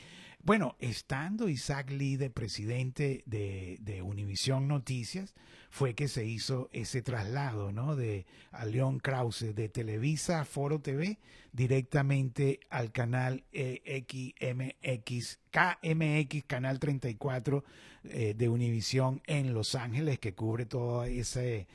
Bueno, 0.50 0.76
estando 0.80 1.48
Isaac 1.48 1.92
Lee 1.92 2.16
de 2.16 2.32
presidente 2.32 3.22
de, 3.28 3.78
de 3.82 4.02
Univisión 4.02 4.68
Noticias, 4.68 5.36
fue 5.70 5.94
que 5.94 6.08
se 6.08 6.26
hizo 6.26 6.72
ese 6.74 7.04
traslado, 7.04 7.72
¿no? 7.72 7.96
De 7.96 8.26
a 8.52 8.66
León 8.66 8.98
Krause 8.98 9.54
de 9.54 9.70
Televisa 9.70 10.46
Foro 10.46 10.82
TV 10.82 11.20
directamente 11.52 12.62
al 12.72 12.92
canal 12.92 13.44
eh, 13.54 14.04
XMX, 14.10 15.38
KMX, 15.52 16.44
Canal 16.48 16.80
34 16.80 17.64
eh, 18.06 18.34
de 18.36 18.50
Univisión 18.50 19.22
en 19.28 19.54
Los 19.54 19.76
Ángeles, 19.76 20.18
que 20.18 20.34
cubre 20.34 20.66
todo 20.66 21.04
ese 21.04 21.68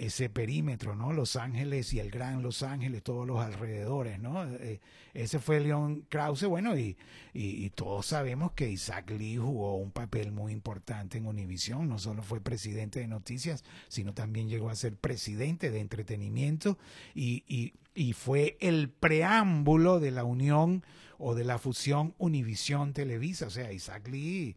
ese 0.00 0.30
perímetro, 0.30 0.96
¿no? 0.96 1.12
Los 1.12 1.36
Ángeles 1.36 1.92
y 1.92 2.00
el 2.00 2.10
Gran 2.10 2.42
Los 2.42 2.62
Ángeles, 2.62 3.02
todos 3.02 3.26
los 3.26 3.38
alrededores, 3.38 4.18
¿no? 4.18 4.46
Eh, 4.54 4.80
ese 5.12 5.38
fue 5.38 5.60
León 5.60 6.06
Krause, 6.08 6.46
bueno, 6.46 6.76
y, 6.78 6.96
y, 7.34 7.68
todos 7.70 8.06
sabemos 8.06 8.52
que 8.52 8.70
Isaac 8.70 9.10
Lee 9.10 9.36
jugó 9.36 9.76
un 9.76 9.90
papel 9.90 10.32
muy 10.32 10.52
importante 10.52 11.18
en 11.18 11.26
Univisión, 11.26 11.86
no 11.86 11.98
solo 11.98 12.22
fue 12.22 12.40
presidente 12.40 13.00
de 13.00 13.08
noticias, 13.08 13.62
sino 13.88 14.14
también 14.14 14.48
llegó 14.48 14.70
a 14.70 14.74
ser 14.74 14.96
presidente 14.96 15.70
de 15.70 15.80
entretenimiento 15.80 16.78
y, 17.14 17.44
y, 17.46 17.74
y 17.94 18.14
fue 18.14 18.56
el 18.60 18.88
preámbulo 18.88 20.00
de 20.00 20.12
la 20.12 20.24
unión 20.24 20.82
o 21.18 21.34
de 21.34 21.44
la 21.44 21.58
fusión 21.58 22.14
Univisión 22.16 22.94
Televisa, 22.94 23.48
o 23.48 23.50
sea, 23.50 23.70
Isaac 23.70 24.08
Lee 24.08 24.56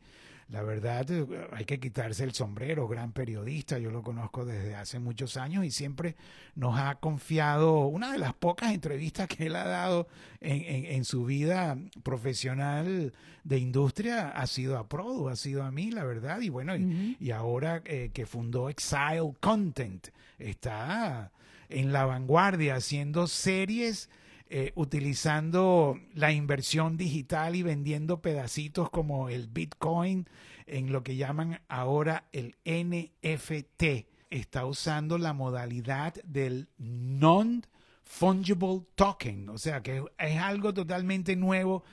la 0.49 0.61
verdad, 0.61 1.09
eh, 1.09 1.47
hay 1.51 1.65
que 1.65 1.79
quitarse 1.79 2.23
el 2.23 2.33
sombrero, 2.33 2.87
gran 2.87 3.11
periodista, 3.11 3.77
yo 3.79 3.91
lo 3.91 4.03
conozco 4.03 4.45
desde 4.45 4.75
hace 4.75 4.99
muchos 4.99 5.37
años 5.37 5.65
y 5.65 5.71
siempre 5.71 6.15
nos 6.55 6.79
ha 6.79 6.95
confiado, 6.95 7.87
una 7.87 8.11
de 8.11 8.19
las 8.19 8.33
pocas 8.33 8.73
entrevistas 8.73 9.27
que 9.27 9.47
él 9.47 9.55
ha 9.55 9.65
dado 9.65 10.07
en, 10.41 11.05
su 11.05 11.25
vida 11.25 11.77
profesional 12.03 13.13
de 13.43 13.57
industria 13.57 14.29
ha 14.29 14.47
sido 14.47 14.77
a 14.77 14.87
Produ, 14.87 15.29
ha 15.29 15.35
sido 15.35 15.63
a 15.63 15.71
mí, 15.71 15.91
la 15.91 16.03
verdad, 16.03 16.41
y 16.41 16.49
bueno, 16.49 16.75
y, 16.75 17.31
ahora 17.31 17.81
eh, 17.85 18.11
que 18.13 18.25
fundó 18.25 18.69
Exile 18.69 19.33
Content, 19.39 20.07
está 20.37 21.31
en 21.69 21.93
la 21.93 22.05
vanguardia 22.05 22.75
haciendo 22.75 23.27
series 23.27 24.09
eh, 24.55 24.71
utilizando 24.75 25.99
la 26.13 26.31
inversión 26.31 26.95
digital 26.95 27.55
y 27.55 27.63
vendiendo 27.63 28.21
pedacitos 28.21 28.91
como 28.91 29.29
el 29.29 29.47
Bitcoin 29.47 30.29
en 30.67 30.91
lo 30.91 31.01
que 31.01 31.15
llaman 31.15 31.59
ahora 31.67 32.25
el 32.31 32.55
NFT. 32.63 34.05
Está 34.29 34.67
usando 34.67 35.17
la 35.17 35.33
modalidad 35.33 36.13
del 36.23 36.69
non-fungible 36.77 37.63
token, 38.93 39.49
o 39.49 39.57
sea 39.57 39.81
que 39.81 40.05
es 40.19 40.37
algo 40.37 40.71
totalmente 40.71 41.35
nuevo 41.35 41.83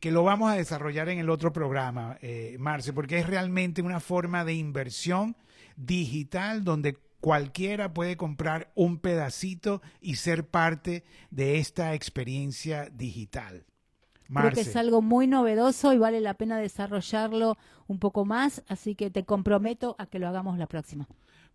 que 0.00 0.10
lo 0.10 0.24
vamos 0.24 0.50
a 0.50 0.56
desarrollar 0.56 1.10
en 1.10 1.20
el 1.20 1.30
otro 1.30 1.52
programa, 1.52 2.18
eh, 2.20 2.56
Marce, 2.58 2.92
porque 2.92 3.20
es 3.20 3.28
realmente 3.28 3.80
una 3.80 4.00
forma 4.00 4.44
de 4.44 4.54
inversión 4.54 5.36
digital 5.76 6.64
donde 6.64 6.98
cualquiera 7.20 7.92
puede 7.92 8.16
comprar 8.16 8.70
un 8.74 8.98
pedacito 8.98 9.82
y 10.00 10.16
ser 10.16 10.46
parte 10.46 11.04
de 11.30 11.58
esta 11.58 11.94
experiencia 11.94 12.88
digital. 12.90 13.64
Creo 14.32 14.52
que 14.52 14.60
es 14.60 14.76
algo 14.76 15.00
muy 15.00 15.26
novedoso 15.26 15.94
y 15.94 15.98
vale 15.98 16.20
la 16.20 16.34
pena 16.34 16.58
desarrollarlo 16.58 17.56
un 17.86 17.98
poco 17.98 18.26
más, 18.26 18.62
así 18.68 18.94
que 18.94 19.10
te 19.10 19.24
comprometo 19.24 19.96
a 19.98 20.06
que 20.06 20.18
lo 20.18 20.28
hagamos 20.28 20.58
la 20.58 20.66
próxima. 20.66 21.08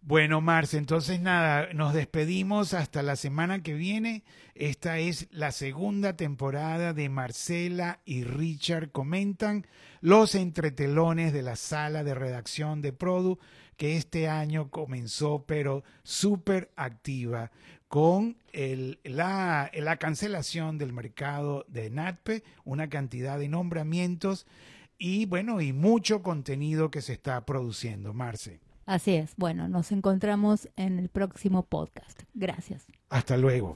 Bueno, 0.05 0.41
Marce, 0.41 0.77
entonces 0.77 1.21
nada, 1.21 1.71
nos 1.73 1.93
despedimos 1.93 2.73
hasta 2.73 3.03
la 3.03 3.15
semana 3.15 3.63
que 3.63 3.73
viene. 3.73 4.25
Esta 4.53 4.97
es 4.97 5.29
la 5.31 5.53
segunda 5.53 6.17
temporada 6.17 6.91
de 6.91 7.07
Marcela 7.07 8.01
y 8.03 8.25
Richard 8.25 8.91
comentan 8.91 9.65
los 10.01 10.35
entretelones 10.35 11.31
de 11.31 11.41
la 11.41 11.55
sala 11.55 12.03
de 12.03 12.15
redacción 12.15 12.81
de 12.81 12.91
Produ 12.91 13.39
que 13.83 13.97
este 13.97 14.29
año 14.29 14.69
comenzó 14.69 15.43
pero 15.45 15.83
súper 16.03 16.71
activa 16.77 17.51
con 17.89 18.37
la, 19.03 19.69
la, 19.73 19.97
cancelación 19.97 20.77
del 20.77 20.93
mercado 20.93 21.65
de 21.67 21.89
NATPE, 21.89 22.45
una 22.63 22.87
cantidad 22.87 23.37
de 23.37 23.49
nombramientos 23.49 24.47
y 24.97 25.25
bueno, 25.25 25.59
y 25.59 25.73
mucho 25.73 26.23
contenido 26.23 26.91
que 26.91 27.01
se 27.01 27.11
está 27.11 27.45
produciendo. 27.45 28.13
Marce. 28.13 28.61
Así 28.85 29.15
es. 29.15 29.33
Bueno, 29.35 29.67
nos 29.67 29.91
encontramos 29.91 30.69
en 30.77 30.97
el 30.97 31.09
próximo 31.09 31.63
podcast. 31.63 32.21
Gracias. 32.33 32.85
Hasta 33.09 33.35
luego. 33.35 33.75